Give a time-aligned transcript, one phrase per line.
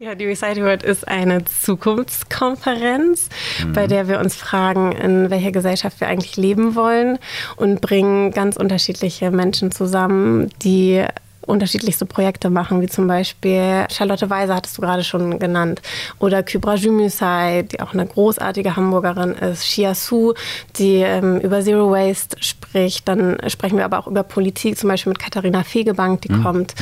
[0.00, 3.28] Ja, die Recite World ist eine Zukunftskonferenz,
[3.64, 3.72] mhm.
[3.74, 7.20] bei der wir uns fragen, in welcher Gesellschaft wir eigentlich leben wollen
[7.54, 11.04] und bringen ganz unterschiedliche Menschen zusammen, die
[11.46, 15.82] unterschiedlichste Projekte machen, wie zum Beispiel Charlotte Weiser hattest du gerade schon genannt
[16.18, 20.34] oder Kybra Jumysai, die auch eine großartige Hamburgerin ist, Shia Su,
[20.76, 23.06] die ähm, über Zero Waste spricht.
[23.08, 26.42] Dann sprechen wir aber auch über Politik, zum Beispiel mit Katharina Fegebank, die mhm.
[26.42, 26.74] kommt.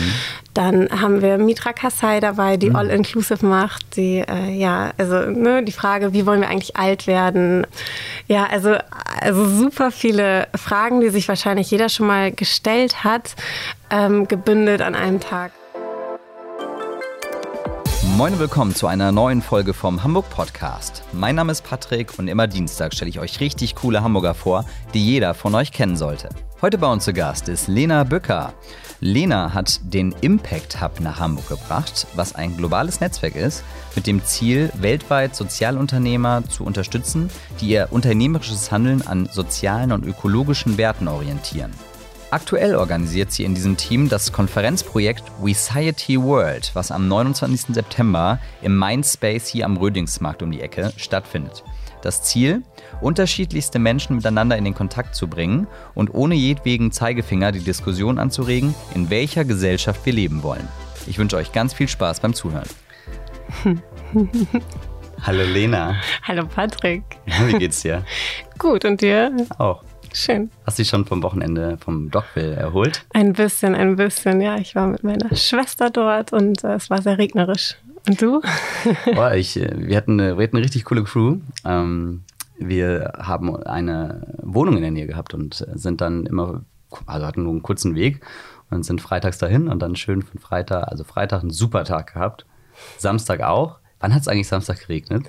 [0.55, 2.77] Dann haben wir Mitra Kassai dabei, die mhm.
[2.77, 3.97] All-Inclusive macht.
[3.97, 7.67] Die, äh, ja, also ne, die Frage, wie wollen wir eigentlich alt werden?
[8.29, 8.77] Ja, also,
[9.21, 13.35] also super viele Fragen, die sich wahrscheinlich jeder schon mal gestellt hat
[13.91, 15.53] ähm, gebündelt an einem Tag.
[18.17, 21.03] Moin und willkommen zu einer neuen Folge vom Hamburg Podcast.
[21.13, 25.05] Mein Name ist Patrick und immer Dienstag stelle ich euch richtig coole Hamburger vor, die
[25.05, 26.29] jeder von euch kennen sollte.
[26.61, 28.53] Heute bei uns zu Gast ist Lena Bücker.
[29.05, 33.65] Lena hat den Impact Hub nach Hamburg gebracht, was ein globales Netzwerk ist,
[33.97, 37.29] mit dem Ziel, weltweit Sozialunternehmer zu unterstützen,
[37.61, 41.73] die ihr unternehmerisches Handeln an sozialen und ökologischen Werten orientieren.
[42.31, 47.75] Aktuell organisiert sie in diesem Team das Konferenzprojekt WeSciety World, was am 29.
[47.75, 51.65] September im Mindspace hier am Rödingsmarkt um die Ecke stattfindet.
[52.03, 52.63] Das Ziel,
[53.01, 58.75] unterschiedlichste Menschen miteinander in den Kontakt zu bringen und ohne jedwegen Zeigefinger die Diskussion anzuregen,
[58.95, 60.69] in welcher Gesellschaft wir leben wollen.
[61.07, 62.69] Ich wünsche euch ganz viel Spaß beim Zuhören.
[65.23, 65.97] Hallo Lena.
[66.25, 67.05] Hallo Patrick.
[67.47, 68.05] wie geht's dir?
[68.59, 69.31] Gut und dir?
[69.59, 69.85] Auch.
[70.13, 70.51] Schön.
[70.67, 73.05] Hast du dich schon vom Wochenende vom Dockville erholt?
[73.15, 74.57] Ein bisschen, ein bisschen, ja.
[74.59, 77.77] Ich war mit meiner Schwester dort und äh, es war sehr regnerisch.
[78.09, 78.41] Und du?
[79.15, 81.39] Boah, ich, äh, wir, hatten eine, wir hatten eine richtig coole Crew.
[81.65, 82.25] Ähm,
[82.59, 86.65] wir haben eine Wohnung in der Nähe gehabt und sind dann immer,
[87.07, 88.25] also hatten nur einen kurzen Weg
[88.71, 92.47] und sind freitags dahin und dann schön von Freitag, also Freitag einen super Tag gehabt.
[92.99, 93.79] Samstag auch.
[94.01, 95.27] Wann hat es eigentlich Samstag geregnet?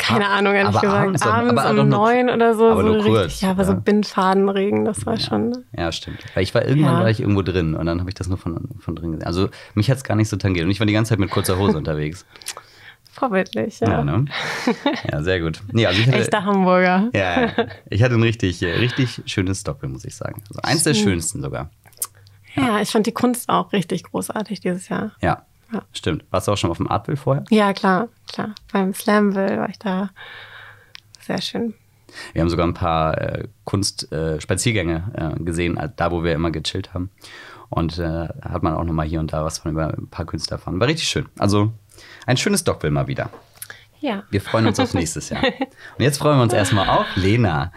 [0.00, 0.94] Keine ah, Ahnung, ehrlich gesagt.
[0.94, 2.70] Abends, abends um neun oder so.
[2.70, 3.26] Aber so nur kurz.
[3.26, 3.68] Richtig, ja, aber ja.
[3.68, 5.20] so Bindfadenregen, das war ja.
[5.20, 5.64] schon.
[5.76, 6.24] Ja, stimmt.
[6.34, 7.00] Weil ich war irgendwann ja.
[7.00, 9.26] war ich irgendwo drin und dann habe ich das nur von, von drin gesehen.
[9.26, 10.64] Also mich hat es gar nicht so tangiert.
[10.64, 12.24] Und ich war die ganze Zeit mit kurzer Hose unterwegs.
[13.12, 13.90] Vorbildlich, ja.
[13.90, 14.24] Ja, ne?
[15.12, 15.60] ja sehr gut.
[15.70, 17.10] Nee, also hatte, Echter Hamburger.
[17.12, 17.50] Ja,
[17.90, 20.42] ich hatte ein richtig, richtig schönes Doppel, muss ich sagen.
[20.48, 21.70] Also eins der schönsten sogar.
[22.56, 22.80] Ja.
[22.80, 25.12] ich fand die Kunst auch richtig großartig dieses Jahr.
[25.20, 25.82] Ja, ja.
[25.92, 26.24] Stimmt.
[26.30, 27.44] Warst du auch schon auf dem Artville vorher?
[27.50, 28.54] Ja, klar, klar.
[28.72, 30.10] Beim Slamville war ich da.
[31.20, 31.74] Sehr schön.
[32.32, 36.92] Wir haben sogar ein paar äh, Kunstspaziergänge äh, äh, gesehen, da wo wir immer gechillt
[36.94, 37.10] haben.
[37.68, 40.26] Und äh, hat man auch noch mal hier und da was von über ein paar
[40.26, 40.80] Künstler erfahren.
[40.80, 41.26] War richtig schön.
[41.38, 41.72] Also
[42.26, 43.30] ein schönes Dockville mal wieder.
[44.00, 44.24] Ja.
[44.30, 45.44] Wir freuen uns auf nächstes Jahr.
[45.98, 47.70] Und jetzt freuen wir uns erstmal auf Lena.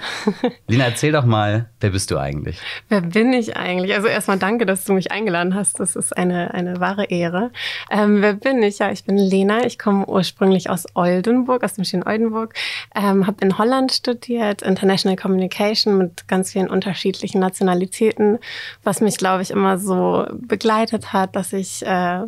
[0.67, 2.59] Lena, erzähl doch mal, wer bist du eigentlich?
[2.87, 3.93] Wer bin ich eigentlich?
[3.93, 5.81] Also erstmal danke, dass du mich eingeladen hast.
[5.81, 7.51] Das ist eine, eine wahre Ehre.
[7.91, 8.79] Ähm, wer bin ich?
[8.79, 9.65] Ja, ich bin Lena.
[9.65, 12.53] Ich komme ursprünglich aus Oldenburg, aus dem schönen Oldenburg.
[12.95, 18.39] Ähm, habe in Holland studiert, International Communication mit ganz vielen unterschiedlichen Nationalitäten,
[18.83, 22.21] was mich, glaube ich, immer so begleitet hat, dass ich äh,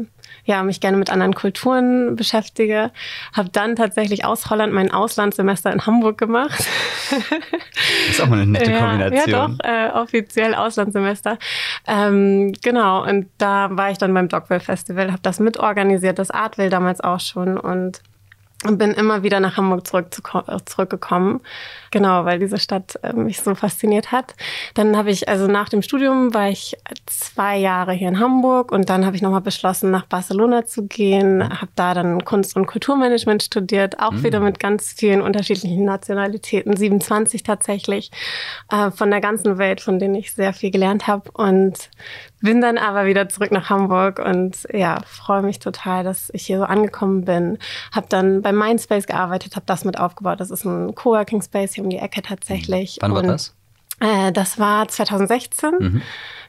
[0.45, 2.91] ja, mich gerne mit anderen Kulturen beschäftige.
[3.33, 6.65] Habe dann tatsächlich aus Holland mein Auslandssemester in Hamburg gemacht.
[7.09, 7.19] Das
[8.09, 9.29] ist auch mal eine nette Kombination.
[9.29, 11.37] Ja, doch, äh, offiziell Auslandssemester.
[11.87, 16.69] Ähm, genau, und da war ich dann beim Dogville Festival, habe das mitorganisiert, das Artville
[16.69, 18.01] damals auch schon und
[18.65, 20.21] und bin immer wieder nach Hamburg zurück zu,
[20.65, 21.41] zurückgekommen.
[21.91, 24.35] Genau, weil diese Stadt äh, mich so fasziniert hat.
[24.73, 26.75] Dann habe ich, also nach dem Studium war ich
[27.05, 31.43] zwei Jahre hier in Hamburg und dann habe ich nochmal beschlossen, nach Barcelona zu gehen.
[31.43, 34.23] Habe da dann Kunst- und Kulturmanagement studiert, auch mhm.
[34.23, 38.11] wieder mit ganz vielen unterschiedlichen Nationalitäten, 27 tatsächlich,
[38.71, 41.31] äh, von der ganzen Welt, von denen ich sehr viel gelernt habe.
[41.31, 41.89] Und
[42.45, 46.59] bin dann aber wieder zurück nach Hamburg und ja, freue mich total, dass ich hier
[46.59, 47.57] so angekommen bin.
[47.91, 50.39] Habe dann bei Mindspace gearbeitet, habe das mit aufgebaut.
[50.39, 52.99] Das ist ein Coworking Space hier um die Ecke tatsächlich.
[53.01, 53.53] Wann war und, das?
[53.99, 55.71] Äh, das war 2016.
[55.79, 56.01] Mhm.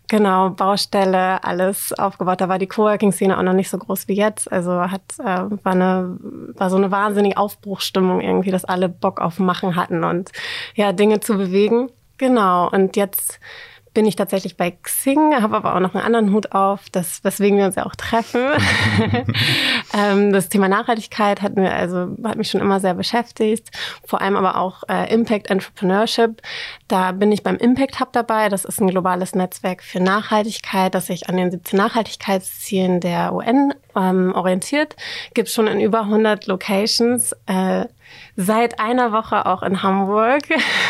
[0.09, 2.41] Genau, Baustelle, alles aufgebaut.
[2.41, 4.51] Da war die Coworking-Szene auch noch nicht so groß wie jetzt.
[4.53, 6.17] Also hat, äh, war, eine,
[6.55, 10.31] war so eine wahnsinnige Aufbruchstimmung irgendwie, dass alle Bock auf Machen hatten und
[10.75, 11.91] ja, Dinge zu bewegen.
[12.19, 13.41] Genau, und jetzt
[13.96, 17.56] bin ich tatsächlich bei Xing, habe aber auch noch einen anderen Hut auf, das, weswegen
[17.56, 18.43] wir uns ja auch treffen.
[19.94, 23.70] ähm, das Thema Nachhaltigkeit hat, mir also, hat mich schon immer sehr beschäftigt,
[24.04, 26.43] vor allem aber auch äh, Impact Entrepreneurship.
[26.88, 28.50] Da bin ich beim Impact Hub dabei.
[28.50, 33.72] Das ist ein globales Netzwerk für Nachhaltigkeit, das sich an den 17 Nachhaltigkeitszielen der UN
[33.96, 34.94] ähm, orientiert.
[35.32, 37.32] Gibt schon in über 100 Locations.
[37.46, 37.87] Äh,
[38.37, 40.43] Seit einer Woche auch in Hamburg.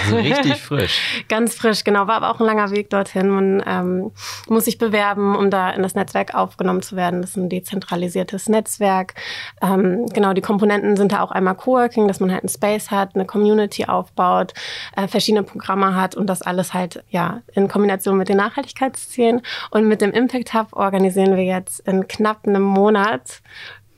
[0.04, 1.24] Also richtig frisch.
[1.28, 2.06] Ganz frisch, genau.
[2.06, 3.28] War aber auch ein langer Weg dorthin.
[3.28, 4.12] Man ähm,
[4.48, 7.20] muss sich bewerben, um da in das Netzwerk aufgenommen zu werden.
[7.20, 9.14] Das ist ein dezentralisiertes Netzwerk.
[9.62, 13.14] Ähm, genau, die Komponenten sind da auch einmal Coworking, dass man halt einen Space hat,
[13.14, 14.52] eine Community aufbaut,
[14.96, 19.42] äh, verschiedene Programme hat und das alles halt ja in Kombination mit den Nachhaltigkeitszielen.
[19.70, 23.40] Und mit dem Impact Hub organisieren wir jetzt in knapp einem Monat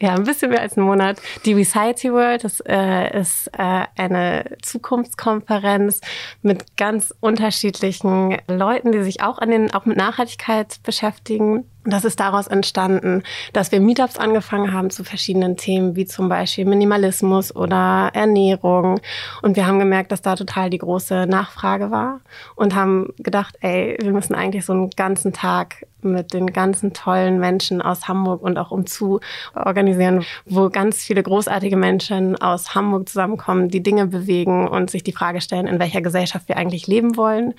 [0.01, 1.21] ja, ein bisschen mehr als einen Monat.
[1.45, 6.01] Die Reciety World, das äh, ist äh, eine Zukunftskonferenz
[6.43, 11.65] mit ganz unterschiedlichen Leuten, die sich auch an den, auch mit Nachhaltigkeit beschäftigen.
[11.85, 13.23] Das ist daraus entstanden,
[13.53, 19.01] dass wir Meetups angefangen haben zu verschiedenen Themen, wie zum Beispiel Minimalismus oder Ernährung.
[19.43, 22.21] Und wir haben gemerkt, dass da total die große Nachfrage war
[22.57, 27.41] und haben gedacht, ey, wir müssen eigentlich so einen ganzen Tag mit den ganzen tollen
[27.41, 29.21] Menschen aus Hamburg und auch umzu
[29.55, 35.13] organisieren, wo ganz viele großartige Menschen aus Hamburg zusammenkommen, die Dinge bewegen und sich die
[35.13, 37.55] Frage stellen, in welcher Gesellschaft wir eigentlich leben wollen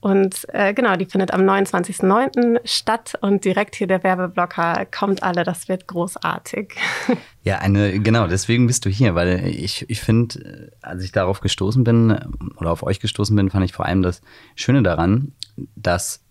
[0.00, 2.60] und äh, genau, die findet am 29.09.
[2.64, 6.74] statt und direkt hier der Werbeblocker kommt alle, das wird großartig.
[7.42, 11.82] Ja, eine, genau, deswegen bist du hier, weil ich, ich finde, als ich darauf gestoßen
[11.84, 12.10] bin
[12.58, 14.20] oder auf euch gestoßen bin, fand ich vor allem das
[14.56, 15.32] Schöne daran,
[15.74, 16.22] dass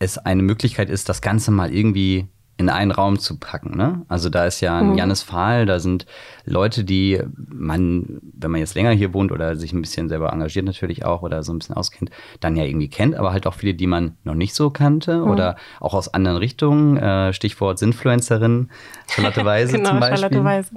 [0.00, 2.26] es eine Möglichkeit ist, das Ganze mal irgendwie
[2.58, 3.76] in einen Raum zu packen.
[3.76, 4.02] Ne?
[4.08, 4.98] Also da ist ja ein mhm.
[4.98, 6.06] Jannis Fahl, da sind
[6.44, 10.66] Leute, die man, wenn man jetzt länger hier wohnt oder sich ein bisschen selber engagiert
[10.66, 12.10] natürlich auch oder so ein bisschen auskennt,
[12.40, 15.30] dann ja irgendwie kennt, aber halt auch viele, die man noch nicht so kannte mhm.
[15.30, 16.96] oder auch aus anderen Richtungen.
[16.98, 18.68] Äh, Stichwort Sinfluencerin,
[19.08, 20.18] Charlotte Weise genau, zum Beispiel.
[20.18, 20.70] Charlotte Weise.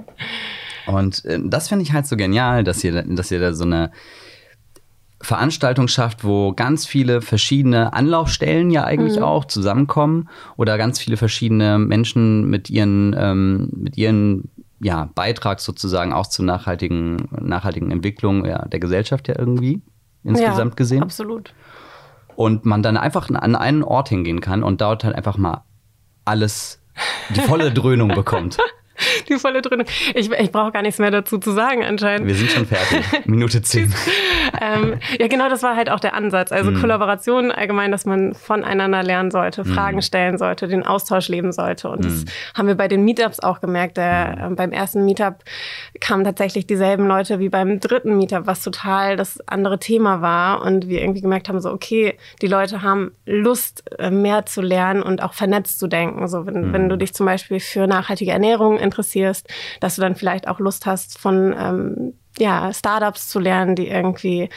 [0.86, 3.90] Und äh, das finde ich halt so genial, dass ihr, dass ihr da so eine
[5.20, 9.22] Veranstaltung schafft, wo ganz viele verschiedene Anlaufstellen ja eigentlich mhm.
[9.22, 16.12] auch zusammenkommen oder ganz viele verschiedene Menschen mit ihren, ähm, mit ihren ja, Beitrag sozusagen
[16.12, 19.80] auch zur nachhaltigen, nachhaltigen Entwicklung ja, der Gesellschaft ja irgendwie
[20.22, 21.02] insgesamt ja, gesehen.
[21.02, 21.54] Absolut.
[22.34, 25.64] Und man dann einfach an einen Ort hingehen kann und dort halt einfach mal
[26.26, 26.82] alles,
[27.34, 28.58] die volle Dröhnung bekommt.
[29.28, 29.86] die volle Dröhnung.
[30.14, 32.26] Ich, ich brauche gar nichts mehr dazu zu sagen anscheinend.
[32.26, 33.04] Wir sind schon fertig.
[33.26, 33.92] Minute zehn.
[34.60, 36.52] ähm, ja, genau, das war halt auch der Ansatz.
[36.52, 36.80] Also mm.
[36.80, 39.74] Kollaboration allgemein, dass man voneinander lernen sollte, mm.
[39.74, 41.88] Fragen stellen sollte, den Austausch leben sollte.
[41.88, 42.02] Und mm.
[42.02, 42.24] das
[42.54, 43.96] haben wir bei den Meetups auch gemerkt.
[43.96, 45.44] Der, äh, beim ersten Meetup
[46.00, 50.62] kamen tatsächlich dieselben Leute wie beim dritten Meetup, was total das andere Thema war.
[50.62, 55.02] Und wir irgendwie gemerkt haben, so, okay, die Leute haben Lust, äh, mehr zu lernen
[55.02, 56.28] und auch vernetzt zu denken.
[56.28, 59.05] So, wenn, wenn du dich zum Beispiel für nachhaltige Ernährung interessierst,
[59.80, 64.48] dass du dann vielleicht auch Lust hast, von ähm, ja, Startups zu lernen, die irgendwie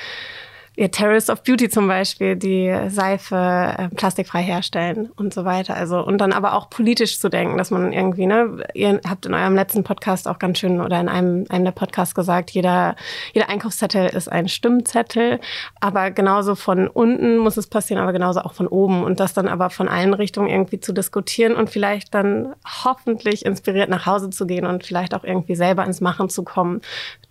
[0.79, 5.75] ja, Terrorists of Beauty zum Beispiel, die Seife äh, plastikfrei herstellen und so weiter.
[5.75, 9.33] Also und dann aber auch politisch zu denken, dass man irgendwie, ne, ihr habt in
[9.33, 12.95] eurem letzten Podcast auch ganz schön oder in einem, einem der Podcasts gesagt, jeder,
[13.33, 15.41] jeder Einkaufszettel ist ein Stimmzettel,
[15.81, 19.03] aber genauso von unten muss es passieren, aber genauso auch von oben.
[19.03, 22.55] Und das dann aber von allen Richtungen irgendwie zu diskutieren und vielleicht dann
[22.85, 26.79] hoffentlich inspiriert nach Hause zu gehen und vielleicht auch irgendwie selber ins Machen zu kommen,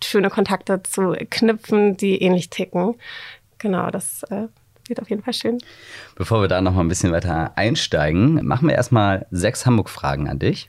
[0.03, 2.93] schöne Kontakte zu knüpfen, die ähnlich ticken
[3.59, 4.47] genau, das äh,
[4.87, 5.59] wird auf jeden Fall schön.
[6.15, 10.39] Bevor wir da noch mal ein bisschen weiter einsteigen, machen wir erstmal sechs Hamburg-Fragen an
[10.39, 10.67] dich.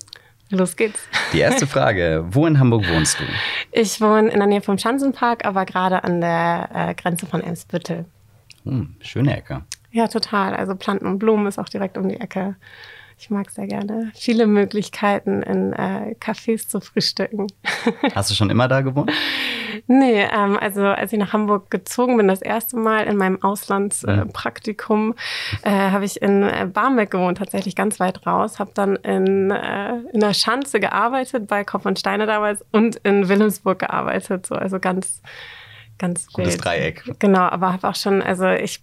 [0.51, 1.01] Los geht's.
[1.33, 3.25] Die erste Frage: Wo in Hamburg wohnst du?
[3.73, 8.05] Ich wohne in der Nähe vom Schanzenpark, aber gerade an der äh, Grenze von Emsbüttel.
[8.65, 9.63] Hm, schöne Ecke.
[9.93, 10.55] Ja, total.
[10.55, 12.57] Also Planten und Blumen ist auch direkt um die Ecke.
[13.21, 14.11] Ich mag sehr gerne.
[14.15, 17.49] Viele Möglichkeiten in äh, Cafés zu frühstücken.
[18.15, 19.13] Hast du schon immer da gewohnt?
[19.87, 25.15] Nee, ähm, also als ich nach Hamburg gezogen bin, das erste Mal in meinem Auslandspraktikum,
[25.63, 28.59] äh, äh, habe ich in äh, Barmbek gewohnt, tatsächlich ganz weit raus.
[28.59, 33.29] Habe dann in, äh, in der Schanze gearbeitet, bei Kopf und Steine damals, und in
[33.29, 34.47] Wilhelmsburg gearbeitet.
[34.47, 35.21] So, also ganz,
[35.99, 36.65] ganz Gutes wild.
[36.65, 37.05] Dreieck.
[37.19, 38.83] Genau, aber habe auch schon, also ich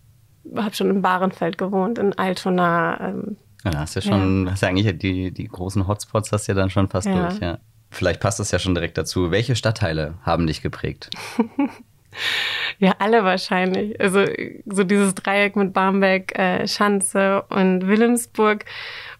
[0.56, 3.00] habe schon in Bahrenfeld gewohnt, in Altona.
[3.01, 4.52] Ähm, ja, da hast du ja schon, ja.
[4.52, 7.30] hast ja eigentlich die, die großen Hotspots hast du ja dann schon fast ja.
[7.30, 7.60] durch, ja.
[7.90, 9.32] Vielleicht passt das ja schon direkt dazu.
[9.32, 11.10] Welche Stadtteile haben dich geprägt?
[12.80, 14.00] ja, alle wahrscheinlich.
[14.00, 14.26] Also
[14.66, 18.66] so dieses Dreieck mit Barmbek, äh, Schanze und Wilhelmsburg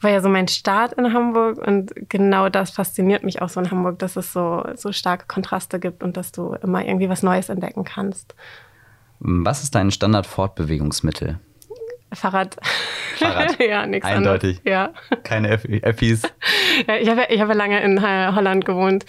[0.02, 3.72] war ja so mein Start in Hamburg und genau das fasziniert mich auch so in
[3.72, 7.50] Hamburg, dass es so, so starke Kontraste gibt und dass du immer irgendwie was Neues
[7.50, 8.36] entdecken kannst.
[9.20, 11.40] Was ist dein Standard-Fortbewegungsmittel?
[12.18, 12.58] Fahrrad.
[13.18, 13.60] Fahrrad.
[13.68, 14.62] ja, nichts Eindeutig.
[14.66, 14.94] Anderes.
[15.10, 15.18] Ja.
[15.24, 16.24] Keine Effis.
[16.88, 19.06] ja, ich habe ich hab lange in Holland gewohnt.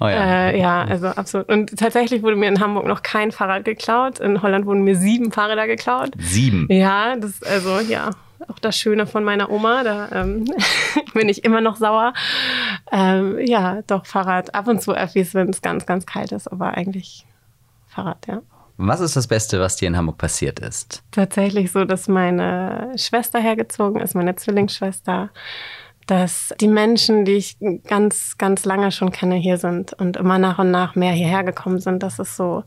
[0.00, 0.48] Oh ja.
[0.48, 1.48] Äh, ja, also absolut.
[1.48, 4.20] Und tatsächlich wurde mir in Hamburg noch kein Fahrrad geklaut.
[4.20, 6.10] In Holland wurden mir sieben Fahrräder geklaut.
[6.18, 6.66] Sieben?
[6.70, 8.10] Ja, das, also ja.
[8.48, 9.82] auch das Schöne von meiner Oma.
[9.84, 10.46] Da ähm,
[11.14, 12.12] bin ich immer noch sauer.
[12.92, 14.54] Ähm, ja, doch Fahrrad.
[14.54, 17.26] Ab und zu Öffis, wenn es ganz, ganz kalt ist, aber eigentlich
[17.88, 18.42] Fahrrad, ja.
[18.78, 21.02] Was ist das Beste, was dir in Hamburg passiert ist?
[21.10, 25.30] Tatsächlich so, dass meine Schwester hergezogen ist, meine Zwillingsschwester
[26.08, 30.58] dass die Menschen, die ich ganz, ganz lange schon kenne, hier sind und immer nach
[30.58, 32.02] und nach mehr hierher gekommen sind.
[32.02, 32.64] Das ist so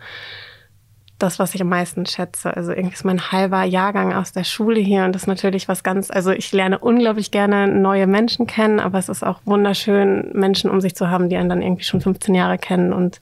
[1.18, 2.56] das, was ich am meisten schätze.
[2.56, 5.82] Also irgendwie ist mein halber Jahrgang aus der Schule hier und das ist natürlich was
[5.82, 10.70] ganz, also ich lerne unglaublich gerne neue Menschen kennen, aber es ist auch wunderschön, Menschen
[10.70, 13.20] um sich zu haben, die einen dann irgendwie schon 15 Jahre kennen und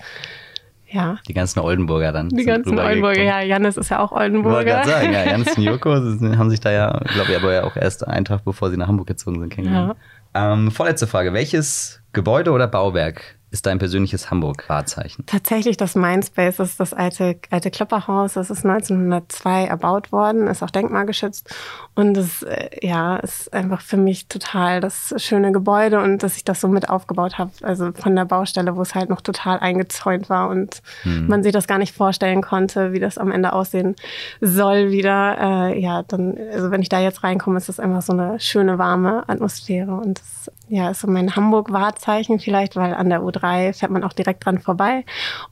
[0.91, 1.17] ja.
[1.27, 2.29] Die ganzen Oldenburger dann.
[2.29, 3.41] Die ganzen Oldenburger, ja.
[3.41, 4.81] Janis ist ja auch Oldenburger.
[4.81, 5.91] Ich wollte sagen, ja, Janis und Joko
[6.37, 8.87] haben sich da ja, glaube ich, aber ja auch erst einen Tag bevor sie nach
[8.87, 9.95] Hamburg gezogen sind, kennengelernt.
[10.33, 10.53] Ja.
[10.53, 11.33] Ähm, vorletzte Frage.
[11.33, 15.25] Welches Gebäude oder Bauwerk ist dein persönliches Hamburg-Wahrzeichen?
[15.25, 18.33] Tatsächlich das Mindspace, das ist das alte, alte Klopperhaus.
[18.33, 21.53] Das ist 1902 erbaut worden, ist auch denkmalgeschützt.
[21.95, 26.43] Und es äh, ja, ist einfach für mich total das schöne Gebäude und dass ich
[26.43, 27.51] das so mit aufgebaut habe.
[27.63, 31.27] Also von der Baustelle, wo es halt noch total eingezäunt war und hm.
[31.27, 33.95] man sich das gar nicht vorstellen konnte, wie das am Ende aussehen
[34.41, 35.37] soll wieder.
[35.71, 38.77] Äh, ja, dann, also wenn ich da jetzt reinkomme, ist das einfach so eine schöne,
[38.77, 39.93] warme Atmosphäre.
[39.93, 44.13] Und das ja, ist so mein Hamburg-Wahrzeichen vielleicht, weil an der U3 fährt man auch
[44.13, 45.03] direkt dran vorbei.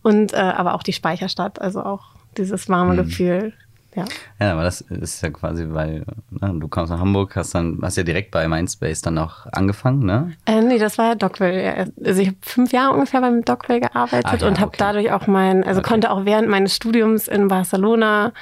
[0.04, 2.06] Und äh, aber auch die Speicherstadt, also auch
[2.38, 2.98] dieses warme mhm.
[2.98, 3.54] Gefühl.
[3.96, 4.06] Ja.
[4.40, 7.98] ja, aber das ist ja quasi, weil ne, du kommst nach Hamburg, hast dann, hast
[7.98, 10.34] ja direkt bei Mindspace dann auch angefangen, ne?
[10.46, 11.88] Äh, nee, das war Docville.
[12.06, 14.78] Also ich habe fünf Jahre ungefähr beim Docville gearbeitet ah, ja, und habe okay.
[14.78, 15.90] dadurch auch mein, also okay.
[15.90, 18.34] konnte auch während meines Studiums in Barcelona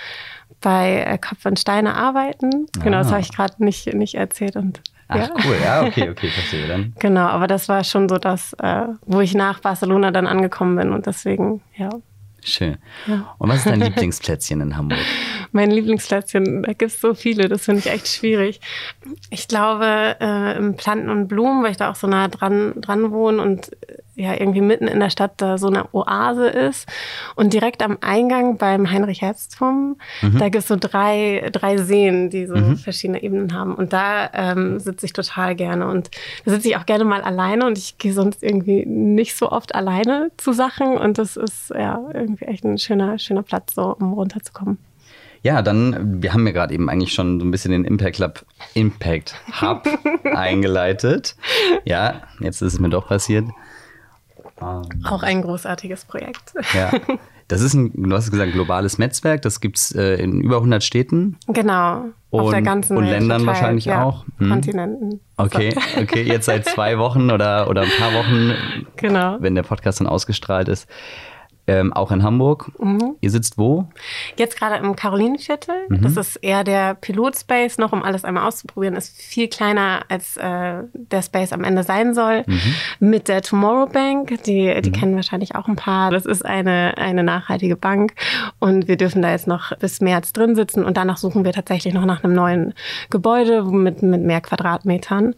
[0.59, 2.65] bei äh, Kopf und Steine arbeiten.
[2.83, 3.03] Genau, ah.
[3.03, 5.29] das habe ich gerade nicht, nicht erzählt und Ach ja.
[5.45, 6.93] cool, ja, okay, okay, verstehe dann.
[6.99, 10.91] Genau, aber das war schon so das, äh, wo ich nach Barcelona dann angekommen bin
[10.91, 11.89] und deswegen, ja.
[12.43, 12.77] Schön.
[13.07, 13.35] Ja.
[13.37, 14.99] Und was ist dein Lieblingsplätzchen in Hamburg?
[15.51, 18.61] mein Lieblingsplätzchen, da gibt es so viele, das finde ich echt schwierig.
[19.29, 23.11] Ich glaube, äh, im Planten und Blumen, weil ich da auch so nah dran, dran
[23.11, 23.71] wohne und
[24.15, 26.87] ja irgendwie mitten in der Stadt da so eine Oase ist.
[27.35, 30.37] Und direkt am Eingang beim Heinrich-Herz-Turm, mhm.
[30.37, 32.77] da gibt es so drei, drei Seen, die so mhm.
[32.77, 33.75] verschiedene Ebenen haben.
[33.75, 35.87] Und da ähm, sitze ich total gerne.
[35.87, 36.09] Und
[36.45, 39.75] da sitze ich auch gerne mal alleine und ich gehe sonst irgendwie nicht so oft
[39.75, 40.97] alleine zu Sachen.
[40.97, 44.77] Und das ist ja irgendwie echt ein schöner, schöner Platz, so um runterzukommen.
[45.45, 48.43] Ja, dann, wir haben ja gerade eben eigentlich schon so ein bisschen den Impact Lab,
[48.73, 49.87] Impact Hub
[50.23, 51.35] eingeleitet.
[51.83, 53.45] Ja, jetzt ist es mir doch passiert.
[54.59, 56.55] Ähm, Auch ein großartiges Projekt.
[56.73, 56.91] Ja.
[57.47, 59.43] Das ist ein, du hast gesagt, globales Netzwerk.
[59.43, 61.37] Das gibt es äh, in über 100 Städten.
[61.45, 62.05] Genau.
[62.31, 64.25] Und, auf der ganzen und Ländern total, wahrscheinlich ja, auch.
[64.39, 64.49] Hm.
[64.49, 65.19] Kontinenten.
[65.37, 68.55] Okay, okay, jetzt seit zwei Wochen oder, oder ein paar Wochen,
[68.95, 69.37] genau.
[69.41, 70.87] wenn der Podcast dann ausgestrahlt ist
[71.67, 72.71] ähm, auch in Hamburg.
[72.79, 73.15] Mhm.
[73.21, 73.87] Ihr sitzt wo?
[74.37, 75.75] Jetzt gerade im Karolinenviertel.
[75.89, 76.01] Mhm.
[76.01, 78.95] Das ist eher der Pilotspace noch, um alles einmal auszuprobieren.
[78.95, 82.43] Ist viel kleiner, als äh, der Space am Ende sein soll.
[82.45, 82.75] Mhm.
[82.99, 84.93] Mit der Tomorrow Bank, die, die mhm.
[84.93, 86.11] kennen wahrscheinlich auch ein paar.
[86.11, 88.13] Das ist eine, eine nachhaltige Bank.
[88.59, 90.85] Und wir dürfen da jetzt noch bis März drin sitzen.
[90.85, 92.73] Und danach suchen wir tatsächlich noch nach einem neuen
[93.09, 95.35] Gebäude mit, mit mehr Quadratmetern.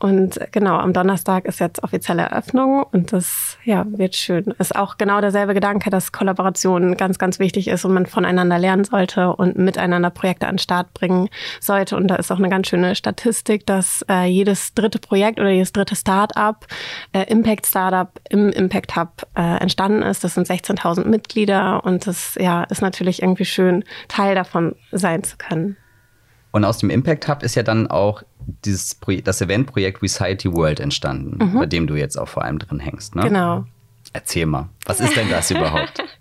[0.00, 4.54] Und genau, am Donnerstag ist jetzt offizielle Eröffnung und das ja, wird schön.
[4.58, 8.84] Ist auch genau derselbe Gedanke, dass Kollaboration ganz, ganz wichtig ist und man voneinander lernen
[8.84, 11.28] sollte und miteinander Projekte an den Start bringen
[11.60, 11.96] sollte.
[11.96, 15.72] Und da ist auch eine ganz schöne Statistik, dass äh, jedes dritte Projekt oder jedes
[15.72, 16.66] dritte Start-up,
[17.12, 20.22] äh, Impact Startup im Impact Hub äh, entstanden ist.
[20.22, 25.36] Das sind 16.000 Mitglieder und das ja, ist natürlich irgendwie schön, Teil davon sein zu
[25.38, 25.76] können.
[26.50, 28.22] Und aus dem Impact Hub ist ja dann auch
[28.64, 31.58] dieses das Eventprojekt Reciety World entstanden, mhm.
[31.58, 33.14] bei dem du jetzt auch vor allem drin hängst.
[33.14, 33.22] Ne?
[33.22, 33.64] Genau.
[34.12, 36.02] Erzähl mal, was ist denn das überhaupt?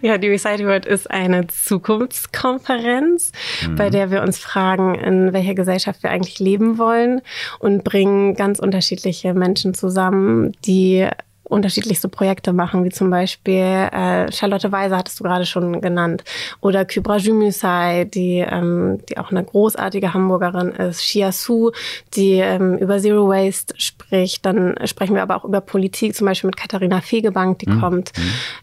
[0.00, 3.30] Ja, die Reciety World ist eine Zukunftskonferenz,
[3.66, 3.76] mhm.
[3.76, 7.20] bei der wir uns fragen, in welcher Gesellschaft wir eigentlich leben wollen
[7.60, 11.08] und bringen ganz unterschiedliche Menschen zusammen, die
[11.48, 16.24] unterschiedlichste Projekte machen, wie zum Beispiel äh, Charlotte Weiser hattest du gerade schon genannt
[16.60, 21.72] oder Kybra Jumysai, die, ähm, die auch eine großartige Hamburgerin ist, Shia Su,
[22.14, 24.44] die ähm, über Zero Waste spricht.
[24.46, 27.80] Dann sprechen wir aber auch über Politik, zum Beispiel mit Katharina Fegebank, die mhm.
[27.80, 28.12] kommt.
[28.16, 28.22] Mhm.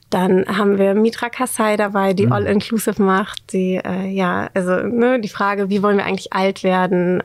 [0.09, 2.31] Dann haben wir Mitra Kassai dabei, die mhm.
[2.31, 7.23] All-Inclusive macht, die, äh, ja, also ne, die Frage, wie wollen wir eigentlich alt werden?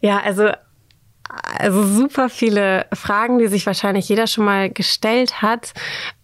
[0.00, 0.50] Ja, also
[1.32, 5.72] also super viele Fragen, die sich wahrscheinlich jeder schon mal gestellt hat.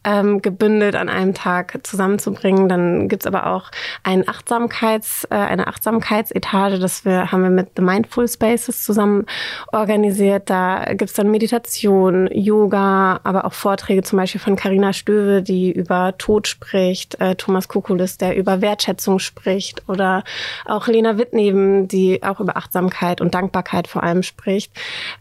[0.09, 2.69] Ähm, gebündelt an einem Tag zusammenzubringen.
[2.69, 3.71] Dann gibt's aber auch
[4.03, 9.27] ein Achtsamkeits, äh, eine Achtsamkeitsetage, das wir, haben wir mit The Mindful Spaces zusammen
[9.71, 10.49] organisiert.
[10.49, 16.17] Da gibt's dann Meditation, Yoga, aber auch Vorträge zum Beispiel von Carina Stöwe, die über
[16.17, 20.25] Tod spricht, äh, Thomas Kukulis, der über Wertschätzung spricht oder
[20.65, 24.73] auch Lena Wittneben, die auch über Achtsamkeit und Dankbarkeit vor allem spricht.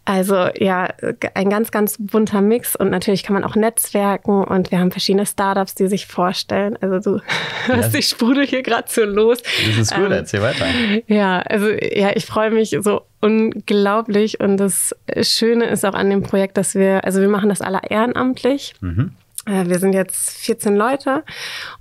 [0.06, 0.88] Also ja,
[1.34, 5.26] ein ganz, ganz bunter Mix und natürlich kann man auch netzwerken und wir haben verschiedene
[5.26, 6.78] Startups, die sich vorstellen.
[6.82, 7.22] Also du
[7.68, 7.78] ja.
[7.78, 9.40] hast die Sprudel hier gerade so los.
[9.68, 10.66] Das ist gut, ähm, erzähl weiter.
[11.08, 16.24] Ja, also ja, ich freue mich so unglaublich und das Schöne ist auch an dem
[16.24, 18.74] Projekt, dass wir, also wir machen das alle ehrenamtlich.
[18.82, 19.12] Mhm.
[19.46, 21.24] Äh, wir sind jetzt 14 Leute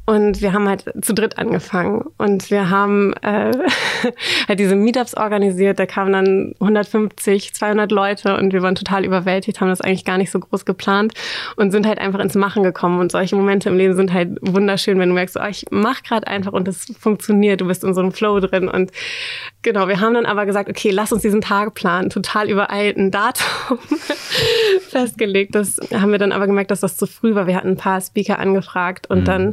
[0.07, 3.51] und wir haben halt zu dritt angefangen und wir haben äh,
[4.49, 5.81] halt diese Meetups organisiert.
[5.81, 10.17] Da kamen dann 150, 200 Leute und wir waren total überwältigt, haben das eigentlich gar
[10.17, 11.13] nicht so groß geplant
[11.57, 13.01] und sind halt einfach ins Machen gekommen.
[13.01, 16.29] Und solche Momente im Leben sind halt wunderschön, wenn du merkst, oh, ich mach gerade
[16.29, 17.61] einfach und das funktioniert.
[17.61, 18.93] Du bist in so einem Flow drin und
[19.63, 19.89] genau.
[19.89, 22.11] Wir haben dann aber gesagt, okay, lass uns diesen Tag planen.
[22.11, 23.79] Total übereilt ein Datum
[24.89, 25.57] festgelegt.
[25.57, 27.49] Das haben wir dann aber gemerkt, dass das zu früh war.
[27.49, 29.25] Wir hatten ein paar Speaker angefragt und mhm.
[29.25, 29.53] dann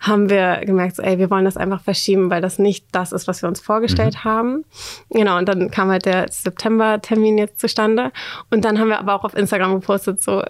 [0.00, 3.28] haben wir gemerkt, so, ey, wir wollen das einfach verschieben, weil das nicht das ist,
[3.28, 4.24] was wir uns vorgestellt mhm.
[4.24, 4.64] haben.
[5.10, 8.12] Genau, und dann kam halt der September-Termin jetzt zustande.
[8.50, 10.42] Und dann haben wir aber auch auf Instagram gepostet, so,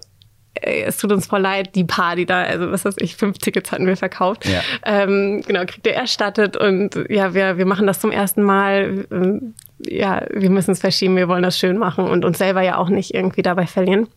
[0.61, 3.87] es tut uns voll leid, die Party da, also was weiß ich, fünf Tickets hatten
[3.87, 4.46] wir verkauft.
[4.46, 4.61] Ja.
[4.84, 9.06] Ähm, genau, kriegt ihr erstattet und ja, wir, wir machen das zum ersten Mal.
[9.11, 12.76] Ähm, ja, wir müssen es verschieben, wir wollen das schön machen und uns selber ja
[12.76, 14.08] auch nicht irgendwie dabei verlieren.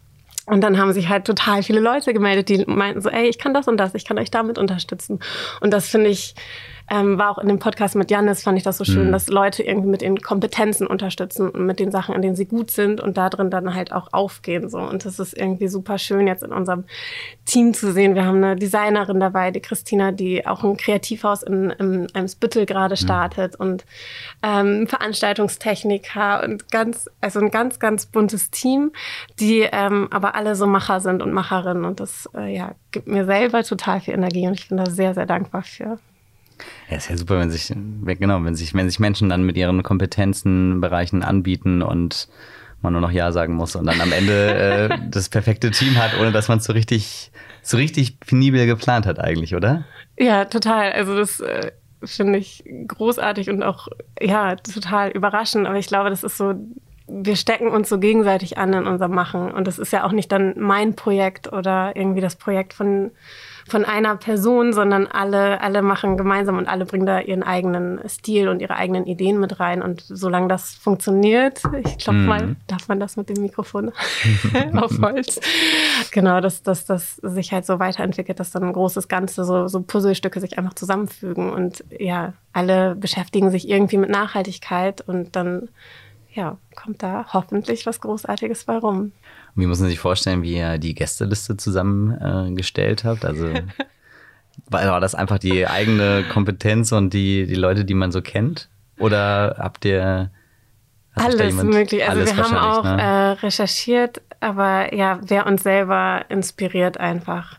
[0.46, 3.54] Und dann haben sich halt total viele Leute gemeldet, die meinten so, ey, ich kann
[3.54, 5.20] das und das, ich kann euch damit unterstützen.
[5.60, 6.36] Und das finde ich
[6.90, 9.12] ähm, war auch in dem Podcast mit Janis, fand ich das so schön, mhm.
[9.12, 12.70] dass Leute irgendwie mit den Kompetenzen unterstützen und mit den Sachen, in denen sie gut
[12.70, 14.70] sind und da drin dann halt auch aufgehen.
[14.70, 14.80] So.
[14.80, 16.86] Und das ist irgendwie super schön, jetzt in unserem
[17.46, 18.14] Team zu sehen.
[18.14, 22.66] Wir haben eine Designerin dabei, die Christina, die auch ein Kreativhaus in, in einem Spittel
[22.68, 23.04] gerade mhm.
[23.04, 23.66] startet mhm.
[23.66, 23.86] und
[24.44, 28.92] ähm, Veranstaltungstechniker und ganz, also ein ganz, ganz buntes Team,
[29.40, 31.84] die ähm, aber alle so Macher sind und Macherinnen.
[31.84, 35.16] Und das äh, ja, gibt mir selber total viel Energie und ich bin da sehr,
[35.16, 35.98] sehr dankbar für.
[36.90, 39.84] Ja, ist ja super, wenn sich, genau, wenn sich, wenn sich Menschen dann mit ihren
[39.84, 42.28] Kompetenzen, Bereichen anbieten und
[42.82, 46.18] man nur noch Ja sagen muss und dann am Ende äh, das perfekte Team hat,
[46.20, 47.32] ohne dass man es so richtig,
[47.62, 49.86] so richtig penibel geplant hat eigentlich, oder?
[50.18, 50.92] Ja, total.
[50.94, 51.72] Also das äh,
[52.04, 53.88] finde ich großartig und auch,
[54.22, 55.68] ja, total überraschend.
[55.68, 56.54] Aber ich glaube, das ist so,
[57.08, 59.52] wir stecken uns so gegenseitig an in unserem Machen.
[59.52, 63.12] Und das ist ja auch nicht dann mein Projekt oder irgendwie das Projekt von
[63.68, 68.48] von einer Person, sondern alle, alle machen gemeinsam und alle bringen da ihren eigenen Stil
[68.48, 69.82] und ihre eigenen Ideen mit rein.
[69.82, 72.26] Und solange das funktioniert, ich glaube mm.
[72.28, 73.92] mal, darf man das mit dem Mikrofon
[74.76, 75.40] auf Holz.
[76.12, 79.82] Genau, dass, dass das sich halt so weiterentwickelt, dass dann ein großes Ganze, so, so
[79.82, 81.52] Puzzlestücke sich einfach zusammenfügen.
[81.52, 85.70] Und ja, alle beschäftigen sich irgendwie mit Nachhaltigkeit und dann
[86.36, 89.14] ja, kommt da hoffentlich was Großartiges bei rum.
[89.56, 93.26] Wie muss man sich vorstellen, wie ihr die Gästeliste zusammengestellt äh, habt?
[93.26, 93.54] Also
[94.70, 98.70] war das einfach die eigene Kompetenz und die, die Leute, die man so kennt?
[99.00, 100.32] Oder habt ihr
[101.16, 102.04] alles möglich.
[102.04, 103.02] Also alles wir haben auch ne?
[103.02, 107.58] äh, recherchiert, aber ja, wer uns selber inspiriert einfach.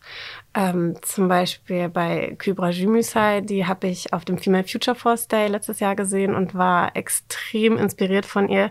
[0.56, 5.48] Ähm, zum Beispiel bei Kybra Jümüsay, die habe ich auf dem Female Future Force Day
[5.48, 8.70] letztes Jahr gesehen und war extrem inspiriert von ihr.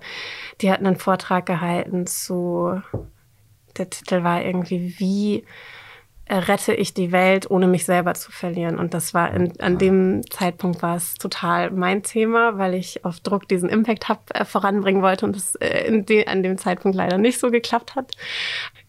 [0.61, 2.81] Die hat einen Vortrag gehalten zu,
[3.77, 5.45] der Titel war irgendwie, wie
[6.29, 8.79] rette ich die Welt, ohne mich selber zu verlieren.
[8.79, 13.19] Und das war in, an dem Zeitpunkt war es total mein Thema, weil ich auf
[13.19, 16.97] Druck diesen Impact Hub äh, voranbringen wollte und das äh, in de, an dem Zeitpunkt
[16.97, 18.13] leider nicht so geklappt hat.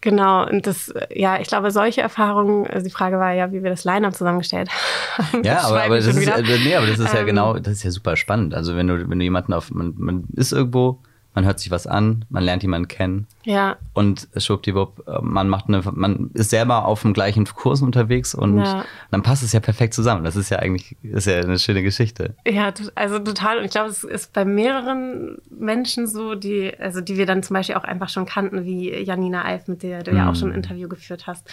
[0.01, 3.61] Genau, und das, äh, ja, ich glaube, solche Erfahrungen, also die Frage war ja, wie
[3.61, 4.69] wir das Line-Up zusammengestellt
[5.17, 5.43] haben.
[5.43, 7.83] Ja, aber, aber, das ist, äh, nee, aber das ist ja ähm, genau, das ist
[7.83, 8.55] ja super spannend.
[8.55, 11.01] Also wenn du, wenn du jemanden auf, man, man ist irgendwo,
[11.37, 13.27] man hört sich was an, man lernt jemanden kennen.
[13.43, 13.77] Ja.
[13.93, 18.57] Und schwuppdiwupp, äh, man macht eine, man ist selber auf dem gleichen Kurs unterwegs und
[18.57, 18.85] ja.
[19.11, 20.23] dann passt es ja perfekt zusammen.
[20.23, 22.33] Das ist ja eigentlich, ist ja eine schöne Geschichte.
[22.47, 23.59] Ja, also total.
[23.59, 27.53] Und ich glaube, es ist bei mehreren Menschen so, die, also die wir dann zum
[27.53, 30.17] Beispiel auch einfach schon kannten, wie Janina Alf, mit der du mhm.
[30.17, 30.63] ja auch schon ein mhm.
[30.63, 31.47] Interview geführt hast.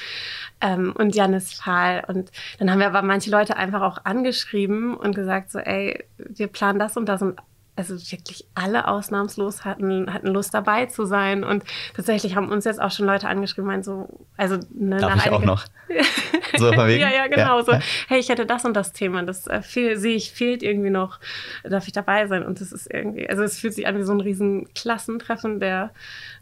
[0.63, 2.05] Ähm, und Janis Fahl.
[2.09, 6.47] Und dann haben wir aber manche Leute einfach auch angeschrieben und gesagt so, ey, wir
[6.47, 7.39] planen das und das und
[7.77, 11.43] also wirklich alle ausnahmslos hatten, hatten Lust dabei zu sein.
[11.43, 15.33] Und tatsächlich haben uns jetzt auch schon Leute angeschrieben, meinen so, also ne, Darf ich
[15.33, 15.65] auch noch?
[16.57, 17.59] so ja, ja, genau.
[17.59, 17.65] Ja.
[17.65, 17.73] So,
[18.09, 21.19] hey, ich hätte das und das Thema, das äh, fehl, sehe ich, fehlt irgendwie noch,
[21.65, 22.45] darf ich dabei sein?
[22.45, 25.91] Und das ist irgendwie, also es fühlt sich an wie so ein riesen Klassentreffen der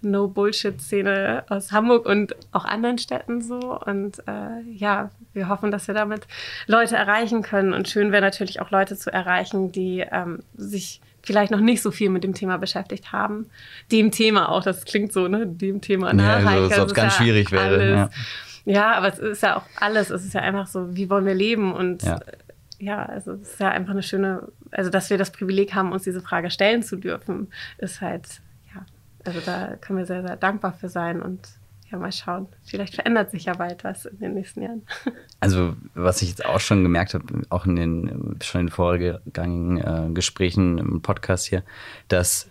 [0.03, 3.81] No-Bullshit-Szene aus Hamburg und auch anderen Städten so.
[3.81, 6.27] Und äh, ja, wir hoffen, dass wir damit
[6.67, 7.73] Leute erreichen können.
[7.73, 11.91] Und schön wäre natürlich auch Leute zu erreichen, die ähm, sich vielleicht noch nicht so
[11.91, 13.47] viel mit dem Thema beschäftigt haben.
[13.91, 15.47] Dem Thema auch, das klingt so, ne?
[15.47, 16.55] Dem Thema Nachhaltigkeit.
[16.55, 17.91] Ja, also, ob es ganz ja schwierig wäre.
[17.91, 18.11] Ja.
[18.65, 18.93] ja.
[18.95, 20.11] aber es ist ja auch alles.
[20.11, 21.73] Es ist ja einfach so, wie wollen wir leben?
[21.73, 22.21] Und ja.
[22.79, 26.03] ja, also es ist ja einfach eine schöne, also dass wir das Privileg haben, uns
[26.03, 28.41] diese Frage stellen zu dürfen, ist halt,
[28.75, 28.85] ja,
[29.25, 31.49] also da können wir sehr, sehr dankbar für sein und
[31.93, 32.49] ja, mal schauen.
[32.65, 34.83] Vielleicht verändert sich ja bald was in den nächsten Jahren.
[35.41, 39.79] Also, was ich jetzt auch schon gemerkt habe, auch in den schon in den vorgegangenen
[39.79, 41.65] äh, Gesprächen im Podcast hier,
[42.07, 42.49] dass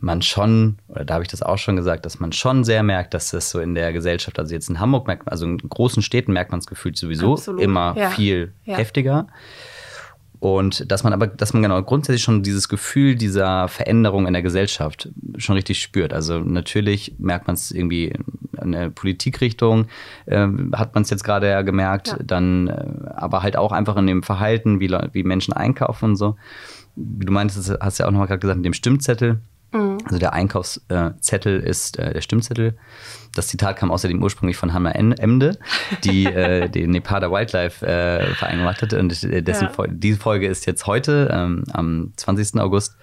[0.00, 3.14] man schon, oder da habe ich das auch schon gesagt, dass man schon sehr merkt,
[3.14, 6.02] dass das so in der Gesellschaft, also jetzt in Hamburg merkt man, also in großen
[6.02, 7.62] Städten merkt man es gefühlt sowieso Absolut.
[7.62, 8.10] immer ja.
[8.10, 8.76] viel ja.
[8.76, 9.28] heftiger.
[10.46, 14.42] Und dass man aber, dass man genau grundsätzlich schon dieses Gefühl dieser Veränderung in der
[14.42, 16.12] Gesellschaft schon richtig spürt.
[16.12, 18.12] Also natürlich merkt man es irgendwie
[18.62, 19.86] in der Politikrichtung,
[20.26, 22.18] äh, hat man es jetzt gerade ja gemerkt, ja.
[22.22, 26.36] dann äh, aber halt auch einfach in dem Verhalten, wie, wie Menschen einkaufen und so.
[26.94, 29.40] Du meintest, hast ja auch nochmal gerade gesagt, mit dem Stimmzettel.
[29.72, 29.98] Mhm.
[30.04, 32.76] Also der Einkaufszettel ist äh, der Stimmzettel.
[33.34, 35.58] Das Zitat kam außerdem ursprünglich von Hannah Emde,
[36.04, 38.92] die äh, den Nepada Wildlife äh, Verein gemacht hat.
[38.92, 39.68] Und dessen ja.
[39.70, 42.60] Fol diese Folge ist jetzt heute, ähm, am 20.
[42.60, 42.96] August,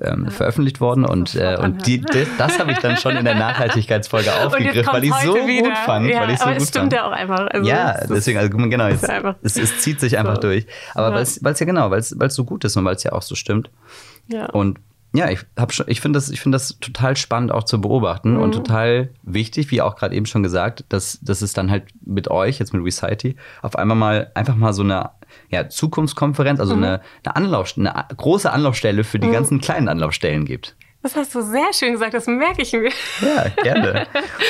[0.00, 3.24] ähm, ja, veröffentlicht worden und, äh, und die, das, das habe ich dann schon in
[3.24, 5.68] der Nachhaltigkeitsfolge aufgegriffen, weil ich so wieder.
[5.68, 6.08] gut fand.
[6.08, 6.92] Ja, weil ich so aber gut es stimmt fand.
[6.94, 7.46] ja auch einfach.
[7.48, 9.08] Also ja, deswegen, also genau, jetzt,
[9.42, 10.42] es, es, zieht sich einfach so.
[10.42, 10.66] durch.
[10.94, 11.26] Aber ja.
[11.42, 13.36] weil es ja genau, weil es so gut ist und weil es ja auch so
[13.36, 13.70] stimmt.
[14.26, 14.46] Ja.
[14.46, 14.80] Und
[15.14, 15.46] ja, ich,
[15.86, 18.40] ich finde das, find das total spannend auch zu beobachten mhm.
[18.40, 22.28] und total wichtig, wie auch gerade eben schon gesagt, dass, dass es dann halt mit
[22.32, 25.10] euch, jetzt mit Recite, auf einmal mal einfach mal so eine
[25.50, 26.82] ja, Zukunftskonferenz, also mhm.
[26.82, 29.32] eine, eine, Anlauf, eine große Anlaufstelle für die mhm.
[29.32, 30.74] ganzen kleinen Anlaufstellen gibt.
[31.04, 32.90] Das hast du sehr schön gesagt, das merke ich mir.
[33.20, 34.06] Ja, gerne.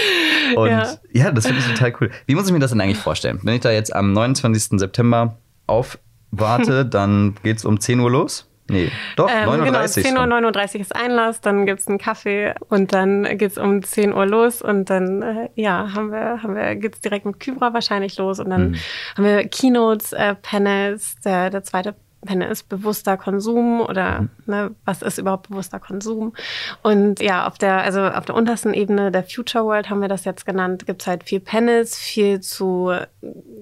[0.56, 2.10] Und ja, ja das finde ich total cool.
[2.24, 3.38] Wie muss ich mir das denn eigentlich vorstellen?
[3.42, 4.78] Wenn ich da jetzt am 29.
[4.78, 8.48] September aufwarte, dann geht es um 10 Uhr los?
[8.68, 10.04] Nee, doch, ähm, 39.
[10.04, 13.82] Genau, 10.39 Uhr ist Einlass, dann gibt es einen Kaffee und dann geht es um
[13.82, 17.74] 10 Uhr los und dann, äh, ja, haben wir, haben wir, geht's direkt mit Kybra
[17.74, 18.76] wahrscheinlich los und dann mhm.
[19.16, 24.30] haben wir Keynotes, äh, Panels, der, der zweite wenn es bewusster Konsum oder mhm.
[24.46, 26.34] ne, was ist überhaupt bewusster Konsum.
[26.82, 30.24] Und ja, auf der, also auf der untersten Ebene der Future World haben wir das
[30.24, 32.92] jetzt genannt, gibt es halt viel Panels, viel zu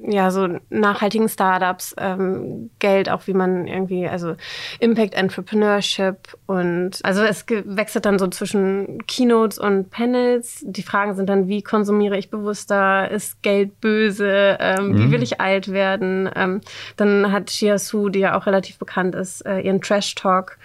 [0.05, 4.35] ja, so nachhaltigen Startups, ähm, Geld, auch wie man irgendwie, also
[4.81, 10.65] Impact Entrepreneurship und also es wechselt dann so zwischen Keynotes und Panels.
[10.67, 13.11] Die Fragen sind dann, wie konsumiere ich bewusster?
[13.11, 14.57] Ist Geld böse?
[14.61, 14.99] Ähm, mhm.
[14.99, 16.29] Wie will ich alt werden?
[16.35, 16.61] Ähm,
[16.97, 20.59] dann hat Shia Su, die ja auch relativ bekannt ist, äh, ihren Trash Talk.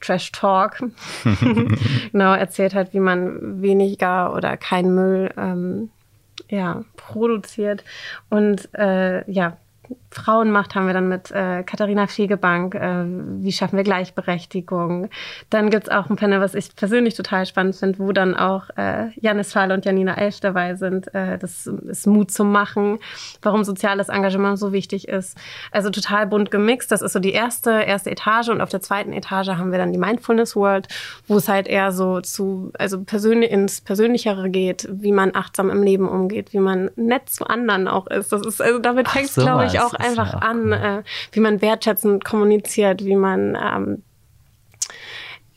[0.00, 0.82] Trash Talk,
[2.12, 5.90] genau, erzählt hat, wie man weniger oder kein Müll ähm,
[6.48, 7.84] ja, produziert.
[8.30, 9.58] Und äh, ja,
[10.12, 12.74] Frauenmacht haben wir dann mit äh, Katharina Fegebank.
[12.74, 15.08] Äh, wie schaffen wir Gleichberechtigung?
[15.50, 19.10] Dann gibt's auch ein Panel, was ich persönlich total spannend finde, wo dann auch äh,
[19.20, 21.14] Janis Fahle und Janina Elf dabei sind.
[21.14, 22.98] Äh, das ist Mut zum Machen,
[23.42, 25.38] warum soziales Engagement so wichtig ist.
[25.70, 26.90] Also total bunt gemixt.
[26.90, 28.48] Das ist so die erste, erste Etage.
[28.48, 30.88] Und auf der zweiten Etage haben wir dann die Mindfulness World,
[31.28, 35.84] wo es halt eher so zu, also persönlich ins Persönlichere geht, wie man achtsam im
[35.84, 38.32] Leben umgeht, wie man nett zu anderen auch ist.
[38.32, 41.60] Das ist, also damit fängt es, glaube ich, auch einfach ja an, äh, wie man
[41.60, 44.02] wertschätzend kommuniziert, wie man ähm,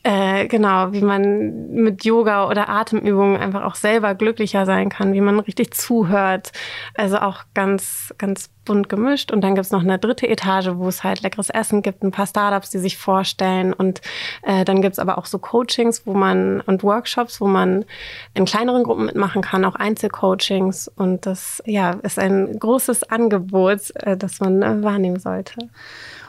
[0.04, 5.22] äh, genau, wie man mit Yoga oder Atemübungen einfach auch selber glücklicher sein kann, wie
[5.22, 6.52] man richtig zuhört.
[6.94, 9.32] Also auch ganz, ganz bunt gemischt.
[9.32, 12.26] Und dann gibt's noch eine dritte Etage, wo es halt leckeres Essen gibt, ein paar
[12.26, 13.72] Startups, die sich vorstellen.
[13.72, 14.02] Und
[14.42, 17.86] äh, dann gibt's aber auch so Coachings, wo man und Workshops, wo man
[18.34, 20.86] in kleineren Gruppen mitmachen kann, auch Einzelcoachings.
[20.96, 25.70] Und das ja ist ein großes Angebot, äh, das man äh, wahrnehmen sollte.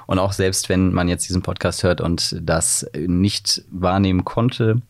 [0.07, 4.81] Und auch selbst wenn man jetzt diesen Podcast hört und das nicht wahrnehmen konnte,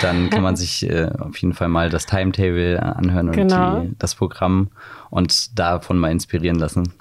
[0.00, 3.80] dann kann man sich äh, auf jeden Fall mal das Timetable anhören und genau.
[3.80, 4.70] die, das Programm
[5.10, 6.92] und davon mal inspirieren lassen.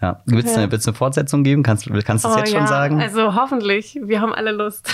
[0.00, 0.20] Ja.
[0.24, 1.62] Wird es eine, eine, Fortsetzung geben?
[1.62, 2.58] Kannst, kannst du es oh, jetzt ja.
[2.58, 3.00] schon sagen?
[3.00, 3.98] Also hoffentlich.
[4.02, 4.90] Wir haben alle Lust.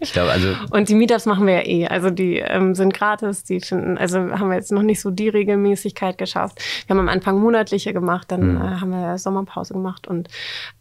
[0.00, 0.54] ich glaube, also.
[0.70, 1.86] Und die Meetups machen wir ja eh.
[1.88, 5.28] Also die ähm, sind gratis, die finden, also haben wir jetzt noch nicht so die
[5.28, 6.60] Regelmäßigkeit geschafft.
[6.86, 8.62] Wir haben am Anfang monatliche gemacht, dann mhm.
[8.62, 10.28] äh, haben wir Sommerpause gemacht und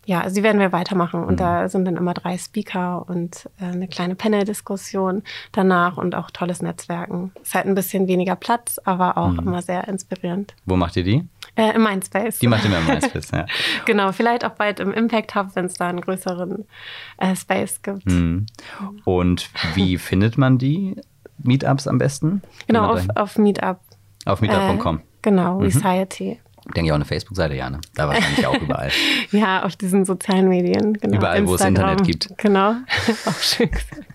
[0.06, 1.24] ja, also die werden wir weitermachen.
[1.24, 1.38] Und mhm.
[1.38, 6.62] da sind dann immer drei Speaker und äh, eine kleine Panel-Diskussion danach und auch tolles
[6.62, 7.32] Netzwerken.
[7.42, 9.40] Ist halt ein bisschen weniger Platz, aber auch mhm.
[9.40, 10.56] immer sehr inspirierend.
[10.66, 11.28] Wo macht ihr die?
[11.56, 12.40] Äh, Im Mindspace.
[12.40, 13.46] Die macht ihr im Mindspace, ja.
[13.86, 16.66] genau, vielleicht auch bald im Impact Hub, wenn es da einen größeren
[17.18, 18.06] äh, Space gibt.
[18.06, 18.46] Mhm.
[19.04, 20.96] Und wie findet man die
[21.40, 22.42] Meetups am besten?
[22.68, 23.80] Genau, auf, auf Meetup.
[24.26, 25.00] Auf meetup.com.
[25.00, 25.70] Äh, genau, mhm.
[25.70, 26.40] Society.
[26.76, 27.82] Denke ich auch eine Facebook-Seite, ja, ne?
[27.96, 28.92] Da eigentlich auch überall.
[29.32, 31.18] ja, auf diesen sozialen Medien, genau.
[31.18, 32.38] Überall, wo es Internet gibt.
[32.38, 32.76] Genau,
[33.26, 34.06] auch schön gesagt.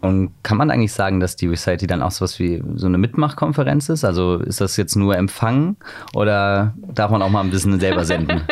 [0.00, 2.98] Und kann man eigentlich sagen, dass die Society dann auch so was wie so eine
[2.98, 4.04] Mitmachkonferenz ist?
[4.04, 5.76] Also ist das jetzt nur Empfang
[6.14, 8.42] oder darf man auch mal ein bisschen selber senden?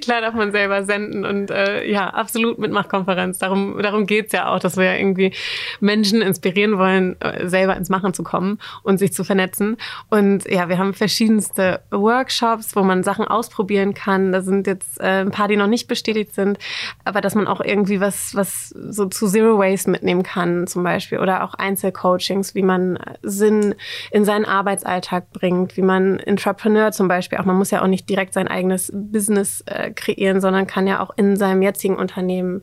[0.00, 3.38] Klar darf man selber senden und äh, ja, absolut Mitmachkonferenz.
[3.38, 5.32] Darum, darum geht's ja auch, dass wir ja irgendwie
[5.80, 9.76] Menschen inspirieren wollen, äh, selber ins Machen zu kommen und sich zu vernetzen.
[10.10, 14.32] Und ja, wir haben verschiedenste Workshops, wo man Sachen ausprobieren kann.
[14.32, 16.58] Da sind jetzt äh, ein paar, die noch nicht bestätigt sind,
[17.04, 21.18] aber dass man auch irgendwie was, was so zu Zero Waste mitnehmen kann, zum Beispiel.
[21.18, 23.74] Oder auch Einzelcoachings, wie man Sinn
[24.10, 28.08] in seinen Arbeitsalltag bringt, wie man Entrepreneur zum Beispiel auch, man muss ja auch nicht
[28.08, 32.62] direkt sein eigenes Business äh, kreieren, sondern kann ja auch in seinem jetzigen Unternehmen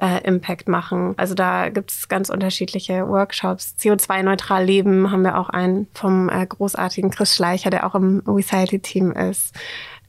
[0.00, 1.14] äh, Impact machen.
[1.16, 3.74] Also da gibt es ganz unterschiedliche Workshops.
[3.78, 9.12] CO2-neutral leben haben wir auch einen vom äh, großartigen Chris Schleicher, der auch im Recycle-Team
[9.12, 9.54] ist.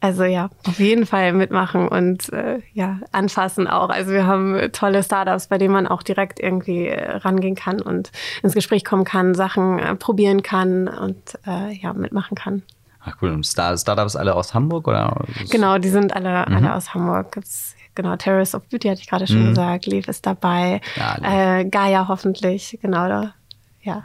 [0.04, 3.89] Also ja, auf jeden Fall mitmachen und äh, ja, anfassen auch.
[3.89, 8.12] Also wir haben tolle Startups, bei denen man auch direkt irgendwie äh, rangehen kann und
[8.41, 12.63] ins Gespräch kommen kann, Sachen äh, probieren kann und äh, ja, mitmachen kann.
[13.04, 13.32] Ach cool.
[13.32, 15.26] Und Star Startups alle aus Hamburg oder?
[15.50, 16.56] Genau, die sind alle, mhm.
[16.56, 17.32] alle aus Hamburg.
[17.32, 19.50] Gibt's, genau, Terrace of Beauty hatte ich gerade schon mhm.
[19.50, 19.86] gesagt.
[19.88, 20.82] Leaf ist dabei.
[20.96, 23.08] Ja, äh, Gaia hoffentlich, genau.
[23.08, 23.34] Da,
[23.82, 24.04] ja,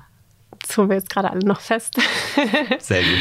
[0.60, 2.00] das holen wir jetzt gerade alle noch fest.
[2.78, 3.10] Sehr gut.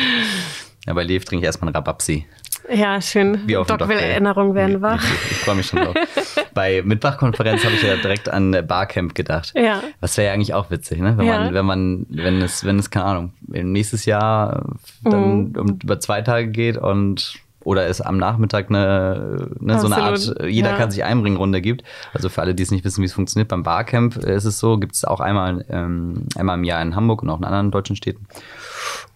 [0.88, 2.28] Ja, bei Leaf trinke ich erstmal einen Rabapsi.
[2.74, 3.48] Ja, schön.
[3.48, 5.04] Wie auf Doc will Erinnerungen werden wach.
[5.04, 5.96] Ich, ich freue mich schon drauf.
[6.54, 9.54] Bei Mitwachkonferenz habe ich ja direkt an Barcamp gedacht.
[9.56, 9.82] Ja.
[10.00, 11.18] Was wäre ja eigentlich auch witzig, ne?
[11.18, 11.40] Wenn ja.
[11.40, 14.66] man, wenn man, wenn es, wenn es, keine Ahnung, nächstes Jahr
[15.04, 15.56] dann mhm.
[15.58, 20.36] um, über zwei Tage geht und oder es am Nachmittag eine, ne, so eine Art,
[20.48, 20.78] jeder ja.
[20.78, 21.84] kann sich einbringen Runde gibt.
[22.14, 24.78] Also für alle, die es nicht wissen, wie es funktioniert, beim Barcamp ist es so,
[24.78, 27.96] gibt es auch einmal, ähm, einmal im Jahr in Hamburg und auch in anderen deutschen
[27.96, 28.28] Städten.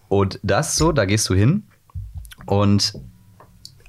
[0.08, 1.68] Und das so, da gehst du hin
[2.44, 2.94] und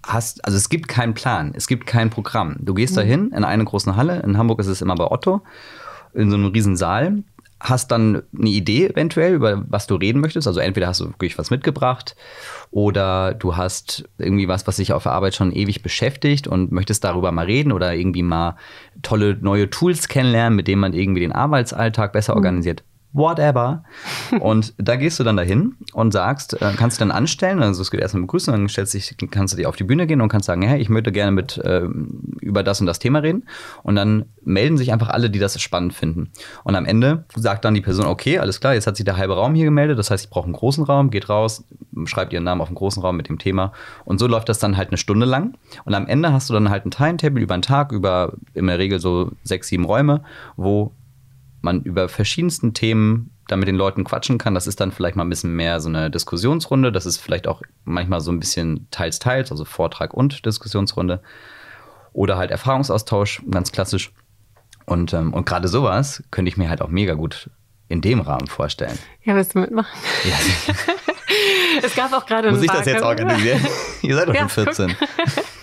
[0.06, 2.58] hast, also es gibt keinen Plan, es gibt kein Programm.
[2.60, 3.00] Du gehst mhm.
[3.00, 5.42] da hin in eine große Halle, in Hamburg ist es immer bei Otto,
[6.14, 7.24] in so einem riesen Saal,
[7.60, 10.48] hast dann eine Idee eventuell, über was du reden möchtest.
[10.48, 12.16] Also entweder hast du wirklich was mitgebracht
[12.72, 17.04] oder du hast irgendwie was, was dich auf der Arbeit schon ewig beschäftigt und möchtest
[17.04, 18.58] darüber mal reden oder irgendwie mal
[19.04, 22.38] tolle neue Tools kennenlernen, mit denen man irgendwie den Arbeitsalltag besser mhm.
[22.38, 23.84] organisiert whatever.
[24.40, 27.92] Und da gehst du dann dahin und sagst, äh, kannst du dann anstellen, also es
[27.92, 30.48] geht erstmal begrüßen, dann stellst dich, kannst du dir auf die Bühne gehen und kannst
[30.48, 31.84] sagen, hey, ich möchte gerne mit äh,
[32.40, 33.48] über das und das Thema reden.
[33.84, 36.32] Und dann melden sich einfach alle, die das spannend finden.
[36.64, 39.36] Und am Ende sagt dann die Person, okay, alles klar, jetzt hat sich der halbe
[39.36, 41.66] Raum hier gemeldet, das heißt, ich brauche einen großen Raum, geht raus,
[42.06, 43.74] schreibt ihren Namen auf einen großen Raum mit dem Thema.
[44.06, 45.58] Und so läuft das dann halt eine Stunde lang.
[45.86, 48.80] Und am Ende hast du dann halt ein Timetable über einen Tag, über in der
[48.80, 50.24] Regel so sechs, sieben Räume,
[50.56, 50.92] wo
[51.62, 54.54] man über verschiedensten Themen da mit den Leuten quatschen kann.
[54.54, 56.92] Das ist dann vielleicht mal ein bisschen mehr so eine Diskussionsrunde.
[56.92, 61.22] Das ist vielleicht auch manchmal so ein bisschen teils, teils, also Vortrag und Diskussionsrunde.
[62.14, 64.12] Oder halt Erfahrungsaustausch, ganz klassisch.
[64.86, 67.50] Und, ähm, und gerade sowas könnte ich mir halt auch mega gut
[67.88, 68.98] in dem Rahmen vorstellen.
[69.24, 69.92] Ja, willst du mitmachen?
[70.24, 70.36] Ja.
[71.84, 73.66] es gab auch gerade Muss ich das jetzt organisieren?
[74.02, 74.96] Ihr seid doch ja, schon 14.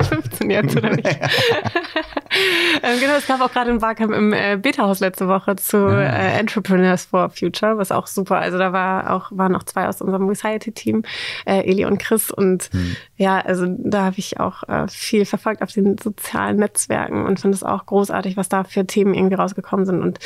[0.08, 1.08] 15 jetzt, oder nicht?
[2.82, 6.02] ähm, genau, es gab auch gerade ein Barcamp im äh, Beta-Haus letzte Woche zu ah.
[6.02, 8.38] äh, Entrepreneurs for Future, was auch super.
[8.38, 11.02] Also da war auch, waren auch zwei aus unserem Society-Team,
[11.46, 12.30] äh, Eli und Chris.
[12.30, 12.96] Und hm.
[13.16, 17.56] ja, also da habe ich auch äh, viel verfolgt auf den sozialen Netzwerken und finde
[17.56, 20.00] es auch großartig, was da für Themen irgendwie rausgekommen sind.
[20.02, 20.18] Und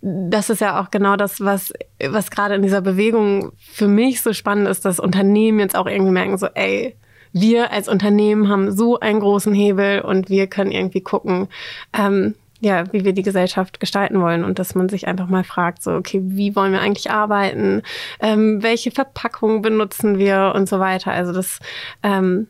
[0.00, 1.72] das ist ja auch genau das, was,
[2.04, 6.12] was gerade in dieser Bewegung für mich so spannend ist, dass Unternehmen jetzt auch irgendwie
[6.12, 6.96] merken, so, ey,
[7.34, 11.48] wir als Unternehmen haben so einen großen Hebel und wir können irgendwie gucken,
[11.92, 15.82] ähm, ja, wie wir die Gesellschaft gestalten wollen und dass man sich einfach mal fragt,
[15.82, 17.82] so, okay, wie wollen wir eigentlich arbeiten?
[18.20, 21.10] Ähm, welche Verpackung benutzen wir und so weiter?
[21.12, 21.58] Also das,
[22.02, 22.46] ähm,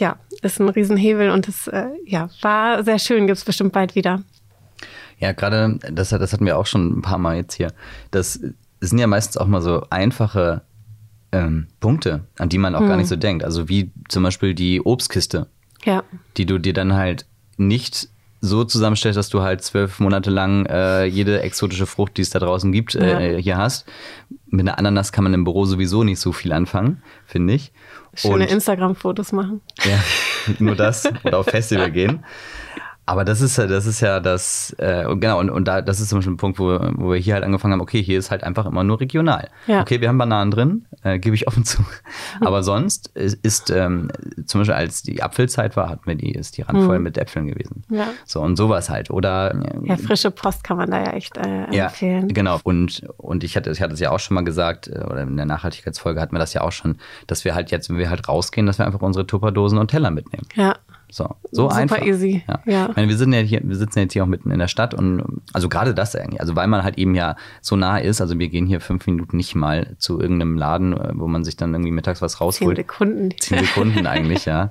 [0.00, 3.94] ja, ist ein Riesenhebel und das, äh, ja, war sehr schön, gibt es bestimmt bald
[3.94, 4.22] wieder.
[5.18, 7.72] Ja, gerade, das, das hatten wir auch schon ein paar Mal jetzt hier.
[8.10, 8.40] Das
[8.80, 10.62] sind ja meistens auch mal so einfache
[11.34, 13.44] ähm, Punkte, an die man auch gar nicht so denkt.
[13.44, 15.46] Also wie zum Beispiel die Obstkiste,
[15.84, 16.02] Ja.
[16.36, 18.08] die du dir dann halt nicht
[18.40, 22.38] so zusammenstellst, dass du halt zwölf Monate lang äh, jede exotische Frucht, die es da
[22.40, 23.86] draußen gibt, äh, hier hast.
[24.48, 27.72] Mit einer Ananas kann man im Büro sowieso nicht so viel anfangen, finde ich.
[28.12, 29.60] Schöne Instagram-Fotos machen.
[29.84, 29.98] ja,
[30.58, 32.22] nur das oder auf Festival gehen.
[33.06, 36.00] Aber das ist ja, das ist ja das, äh, und genau, und, und da, das
[36.00, 38.30] ist zum Beispiel ein Punkt, wo, wo wir hier halt angefangen haben, okay, hier ist
[38.30, 39.48] halt einfach immer nur regional.
[39.66, 39.82] Ja.
[39.82, 41.84] Okay, wir haben Bananen drin, äh, gebe ich offen zu.
[42.40, 44.10] Aber sonst ist, ist ähm,
[44.46, 47.84] zum Beispiel als die Apfelzeit war, hatten wir die, ist die randvoll mit Äpfeln gewesen.
[47.90, 48.08] Ja.
[48.24, 49.10] So, und sowas halt.
[49.10, 52.28] Oder äh, Ja, frische Post kann man da ja echt äh, ja, empfehlen.
[52.28, 52.58] genau.
[52.64, 55.36] Und, und ich hatte, ich hatte es ja auch schon mal gesagt, äh, oder in
[55.36, 58.28] der Nachhaltigkeitsfolge hatten wir das ja auch schon, dass wir halt jetzt, wenn wir halt
[58.28, 60.46] rausgehen, dass wir einfach unsere Tupperdosen und Teller mitnehmen.
[60.54, 60.76] Ja.
[61.10, 62.02] So, so Super einfach.
[62.02, 62.60] easy, Ja.
[62.66, 62.88] ja.
[62.90, 64.94] Ich meine, wir sind ja hier, wir sitzen jetzt hier auch mitten in der Stadt
[64.94, 68.38] und also gerade das eigentlich, also weil man halt eben ja so nah ist, also
[68.38, 71.72] wir gehen hier fünf Minuten nicht mal zu irgendeinem Laden, äh, wo man sich dann
[71.72, 72.76] irgendwie mittags was Zehn rausholt.
[72.78, 73.30] Sekunden.
[73.38, 74.70] Zehn Sekunden eigentlich, ja.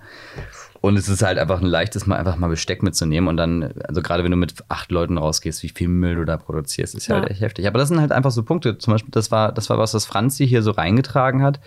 [0.81, 4.01] Und es ist halt einfach ein leichtes, mal einfach mal Besteck mitzunehmen und dann, also
[4.01, 7.15] gerade wenn du mit acht Leuten rausgehst, wie viel Müll du da produzierst, ist ja,
[7.15, 7.21] Ja.
[7.21, 7.67] halt echt heftig.
[7.67, 8.77] Aber das sind halt einfach so Punkte.
[8.77, 11.61] Zum Beispiel, das war, das war was, was Franzi hier so reingetragen hat,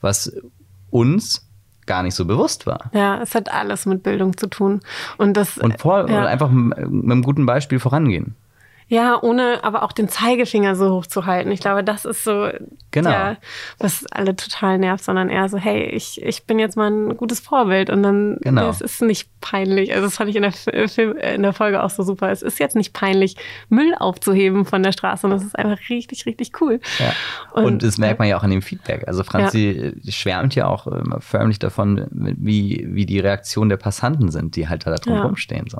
[0.00, 0.32] was
[0.88, 1.46] uns
[1.86, 2.90] gar nicht so bewusst war.
[2.92, 4.80] Ja, es hat alles mit Bildung zu tun.
[5.18, 6.24] Und das Und vor, ja.
[6.26, 8.36] einfach mit einem guten Beispiel vorangehen.
[8.92, 11.50] Ja, ohne aber auch den Zeigefinger so hoch zu halten.
[11.50, 12.50] Ich glaube, das ist so,
[12.90, 13.08] Genau.
[13.08, 13.36] ja,
[13.78, 17.40] was alle total nervt, sondern eher so, hey, ich, ich bin jetzt mal ein gutes
[17.40, 18.68] Vorbild und dann, Genau.
[18.68, 19.94] es ist nicht peinlich.
[19.94, 22.30] Also das fand ich in der, Fi- Film, äh, in der Folge auch so super.
[22.30, 23.36] Es ist jetzt nicht peinlich,
[23.70, 26.78] Müll aufzuheben von der Straße und das ist einfach richtig, richtig cool.
[26.98, 27.14] Ja.
[27.62, 29.08] Und, das merkt man ja auch an dem Feedback.
[29.08, 29.68] Also Franzi
[30.04, 34.68] äh, schwärmt ja auch immer förmlich davon, wie, wie die Reaktionen der Passanten sind, die
[34.68, 35.22] halt da drum Ja.
[35.22, 35.66] rumstehen.
[35.70, 35.78] So.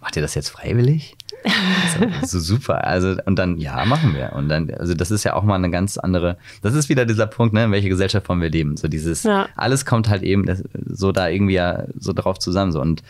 [0.00, 1.14] Macht ihr das jetzt freiwillig?
[1.44, 2.84] So, so super.
[2.84, 4.32] Also, und dann, ja, machen wir.
[4.34, 7.26] Und dann, also das ist ja auch mal eine ganz andere, das ist wieder dieser
[7.26, 8.76] Punkt, ne, in welcher Gesellschaft wollen wir leben.
[8.76, 9.48] So dieses, Ja.
[9.56, 12.72] alles kommt halt eben das, so da irgendwie ja so drauf zusammen.
[12.72, 12.80] So.
[12.80, 13.02] Und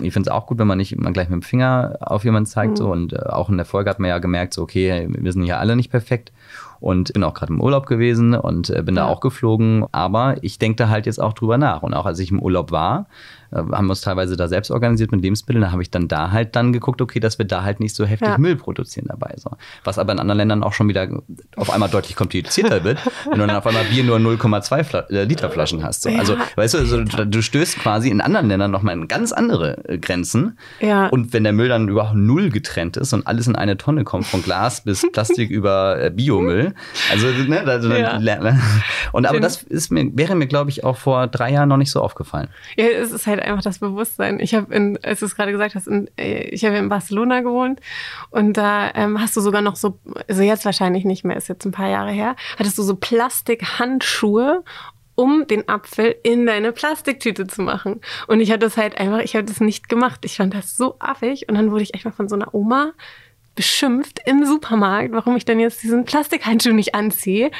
[0.00, 2.46] ich finde es auch gut, wenn man nicht immer gleich mit dem Finger auf jemanden
[2.46, 2.78] zeigt.
[2.78, 2.90] So.
[2.90, 5.58] Und äh, auch in der Folge hat man ja gemerkt, so, okay, wir sind hier
[5.60, 6.32] alle nicht perfekt.
[6.82, 9.86] Und bin auch gerade im Urlaub gewesen und äh, bin da auch geflogen.
[9.92, 11.82] Aber ich denke da halt jetzt auch drüber nach.
[11.82, 13.06] Und auch als ich im Urlaub war,
[13.52, 15.62] äh, haben wir uns teilweise da selbst organisiert mit Lebensmitteln.
[15.62, 18.04] Da habe ich dann da halt dann geguckt, okay, dass wir da halt nicht so
[18.04, 18.38] heftig Ja.
[18.38, 19.34] Müll produzieren dabei.
[19.36, 19.50] So.
[19.84, 21.08] Was aber in anderen Ländern auch schon wieder
[21.56, 22.98] auf einmal deutlich komplizierter wird,
[23.30, 26.02] wenn du dann auf einmal Bier nur 0,2 Fla äh, Liter Flaschen hast.
[26.02, 26.10] So.
[26.10, 29.98] Also, weißt du, also, du, stößt quasi in anderen Ländern nochmal in ganz andere äh,
[29.98, 30.58] Grenzen.
[30.80, 31.08] Ja.
[31.08, 34.26] Und wenn der Müll dann überhaupt null getrennt ist und alles in eine Tonne kommt,
[34.26, 36.10] von Glas bis Plastik über äh,
[37.10, 38.58] Also, ne, da, Ja.
[39.12, 41.90] und aber das ist mir, wäre mir, glaube ich, auch vor drei Jahren noch nicht
[41.90, 42.48] so aufgefallen.
[42.76, 44.40] Ja, es ist halt einfach das Bewusstsein.
[44.40, 47.40] Ich habe, in, als du es gerade gesagt hast, in, äh, ich habe in Barcelona
[47.40, 47.80] gewohnt
[48.30, 51.64] und da ähm, hast du sogar noch so, also jetzt wahrscheinlich nicht mehr, ist jetzt
[51.64, 54.64] ein paar Jahre her, hattest du so Plastikhandschuhe
[55.14, 58.00] um den Apfel in deine Plastiktüte zu machen.
[58.28, 60.20] Und ich habe das halt einfach, ich habe das nicht gemacht.
[60.24, 62.92] Ich fand das so affig und dann wurde ich einfach von so einer Oma
[63.54, 67.50] beschimpft im Supermarkt, warum ich dann jetzt diesen Plastikhandschuh nicht anziehe.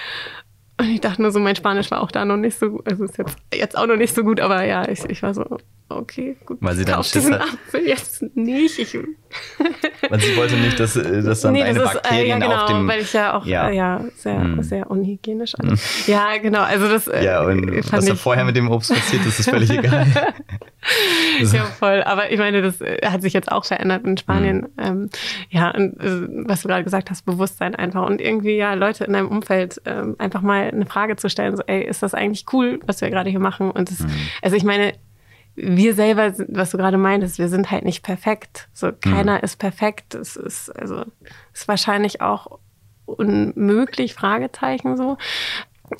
[0.78, 2.90] Und ich dachte nur so, mein Spanisch war auch da noch nicht so gut.
[2.90, 5.58] Also ist jetzt, jetzt auch noch nicht so gut, aber ja, ich, ich war so,
[5.88, 6.58] okay, gut.
[6.60, 7.42] Weil sie dann Schiss diesen hat.
[7.42, 8.78] Apfel jetzt nicht.
[8.78, 8.98] Ich,
[10.10, 12.46] Weil sie wollte nicht, dass, äh, dass dann nee, deine das ist, äh, Bakterien ja,
[12.48, 12.88] genau, auf dem.
[12.88, 13.68] weil ich ja auch, Ja.
[13.70, 14.62] äh, ja sehr, Hm.
[14.62, 16.06] sehr unhygienisch alles.
[16.06, 19.24] Ja, genau, also das äh, ja, und fand was da vorher mit dem Obst passiert
[19.24, 20.06] ist, ist völlig egal.
[21.40, 22.02] Ja, voll.
[22.02, 24.66] Aber ich meine, das äh, hat sich jetzt auch verändert in Spanien.
[24.76, 24.84] Mhm.
[24.84, 25.10] Ähm,
[25.50, 28.06] ja, und äh, was du gerade gesagt hast, Bewusstsein einfach.
[28.06, 31.62] Und irgendwie ja Leute in deinem Umfeld ähm, einfach mal eine Frage zu stellen, so,
[31.66, 33.70] ey, ist das eigentlich cool, was wir gerade hier machen?
[33.70, 34.04] Und das,
[34.42, 34.92] also ich meine,
[35.54, 38.68] wir selber, was du gerade meintest, wir sind halt nicht perfekt.
[38.72, 39.44] So, keiner Mhm.
[39.44, 40.14] ist perfekt.
[40.14, 41.04] Es ist, also,
[41.52, 42.58] ist wahrscheinlich auch
[43.04, 45.16] unmöglich, Fragezeichen so.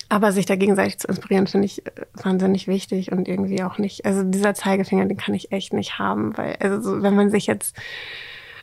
[0.08, 4.06] Aber sich da gegenseitig zu inspirieren, finde ich äh, wahnsinnig wichtig und irgendwie auch nicht.
[4.06, 7.46] Also dieser Zeigefinger, den kann ich echt nicht haben, weil, also so, wenn man sich
[7.46, 7.76] jetzt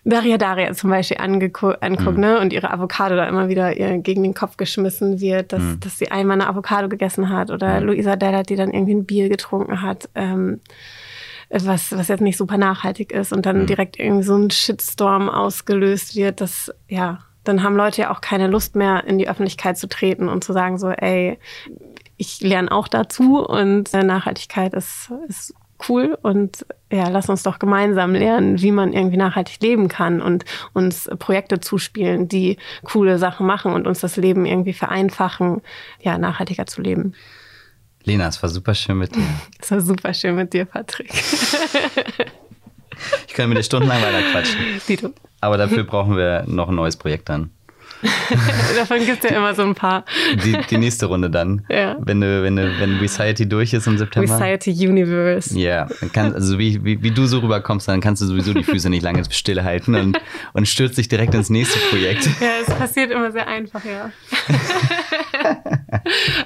[0.04, 4.34] Daria Daria zum Beispiel anguckt, ne, und ihre Avocado da immer wieder ihr gegen den
[4.34, 8.56] Kopf geschmissen wird, dass, dass sie einmal eine Avocado gegessen hat oder Luisa Dellert, die
[8.56, 10.62] dann irgendwie ein Bier getrunken hat, ähm,
[11.50, 16.16] was, was jetzt nicht super nachhaltig ist und dann direkt irgendwie so ein Shitstorm ausgelöst
[16.16, 19.88] wird, das, ja, dann haben Leute ja auch keine Lust mehr, in die Öffentlichkeit zu
[19.88, 21.40] treten und zu sagen so, ey,
[22.18, 25.54] ich lerne auch dazu und äh, Nachhaltigkeit ist, ist
[25.88, 30.44] cool und ja, lass uns doch gemeinsam lernen, wie man irgendwie nachhaltig leben kann und
[30.74, 35.62] uns Projekte zuspielen, die coole Sachen machen und uns das Leben irgendwie vereinfachen,
[36.02, 37.14] ja, nachhaltiger zu leben.
[38.04, 39.22] Lena, es war super schön mit dir.
[39.62, 41.14] Es war super schön mit dir, Patrick.
[43.28, 45.14] Ich könnte mit dir stundenlang weiter quatschen.
[45.42, 47.52] Aber dafür brauchen wir noch ein neues Projekt dann.
[48.76, 50.06] Davon gibt es ja immer so ein paar.
[50.44, 51.66] Die, die nächste Runde dann.
[51.80, 51.98] Ja.
[52.00, 54.34] Wenn, du, wenn, du, wenn Reciety durch ist im September.
[54.34, 55.58] Reciety Universe.
[55.58, 56.34] Ja, yeah.
[56.34, 59.24] also wie, wie, wie du so rüberkommst, dann kannst du sowieso die Füße nicht lange
[59.30, 60.20] stillhalten und,
[60.54, 62.26] und stürzt dich direkt ins nächste Projekt.
[62.42, 64.12] Ja, es passiert immer sehr einfach, ja.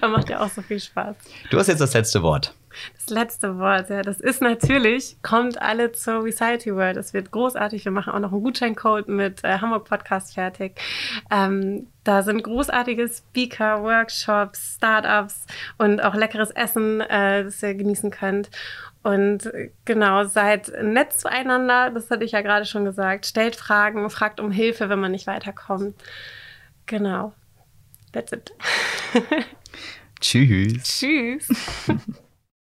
[0.01, 1.15] Aber macht ja auch so viel Spaß.
[1.49, 2.53] Du hast jetzt das letzte Wort.
[2.95, 6.97] Das letzte Wort, ja, das ist natürlich, kommt alle zur Reciety World.
[6.97, 7.86] Es wird großartig.
[7.86, 10.79] Wir machen auch noch einen Gutscheincode mit äh, Hamburg Podcast fertig.
[11.31, 15.45] Ähm, da sind großartige Speaker, Workshops, Startups
[15.77, 18.49] und auch leckeres Essen, äh, das ihr genießen könnt.
[19.03, 19.51] Und
[19.83, 23.25] genau, seid nett zueinander, das hatte ich ja gerade schon gesagt.
[23.25, 25.95] Stellt Fragen, fragt um Hilfe, wenn man nicht weiterkommt.
[26.86, 27.34] Genau.
[28.13, 28.53] That's it.
[30.21, 30.84] Tschüss.
[30.84, 31.47] Tschüss.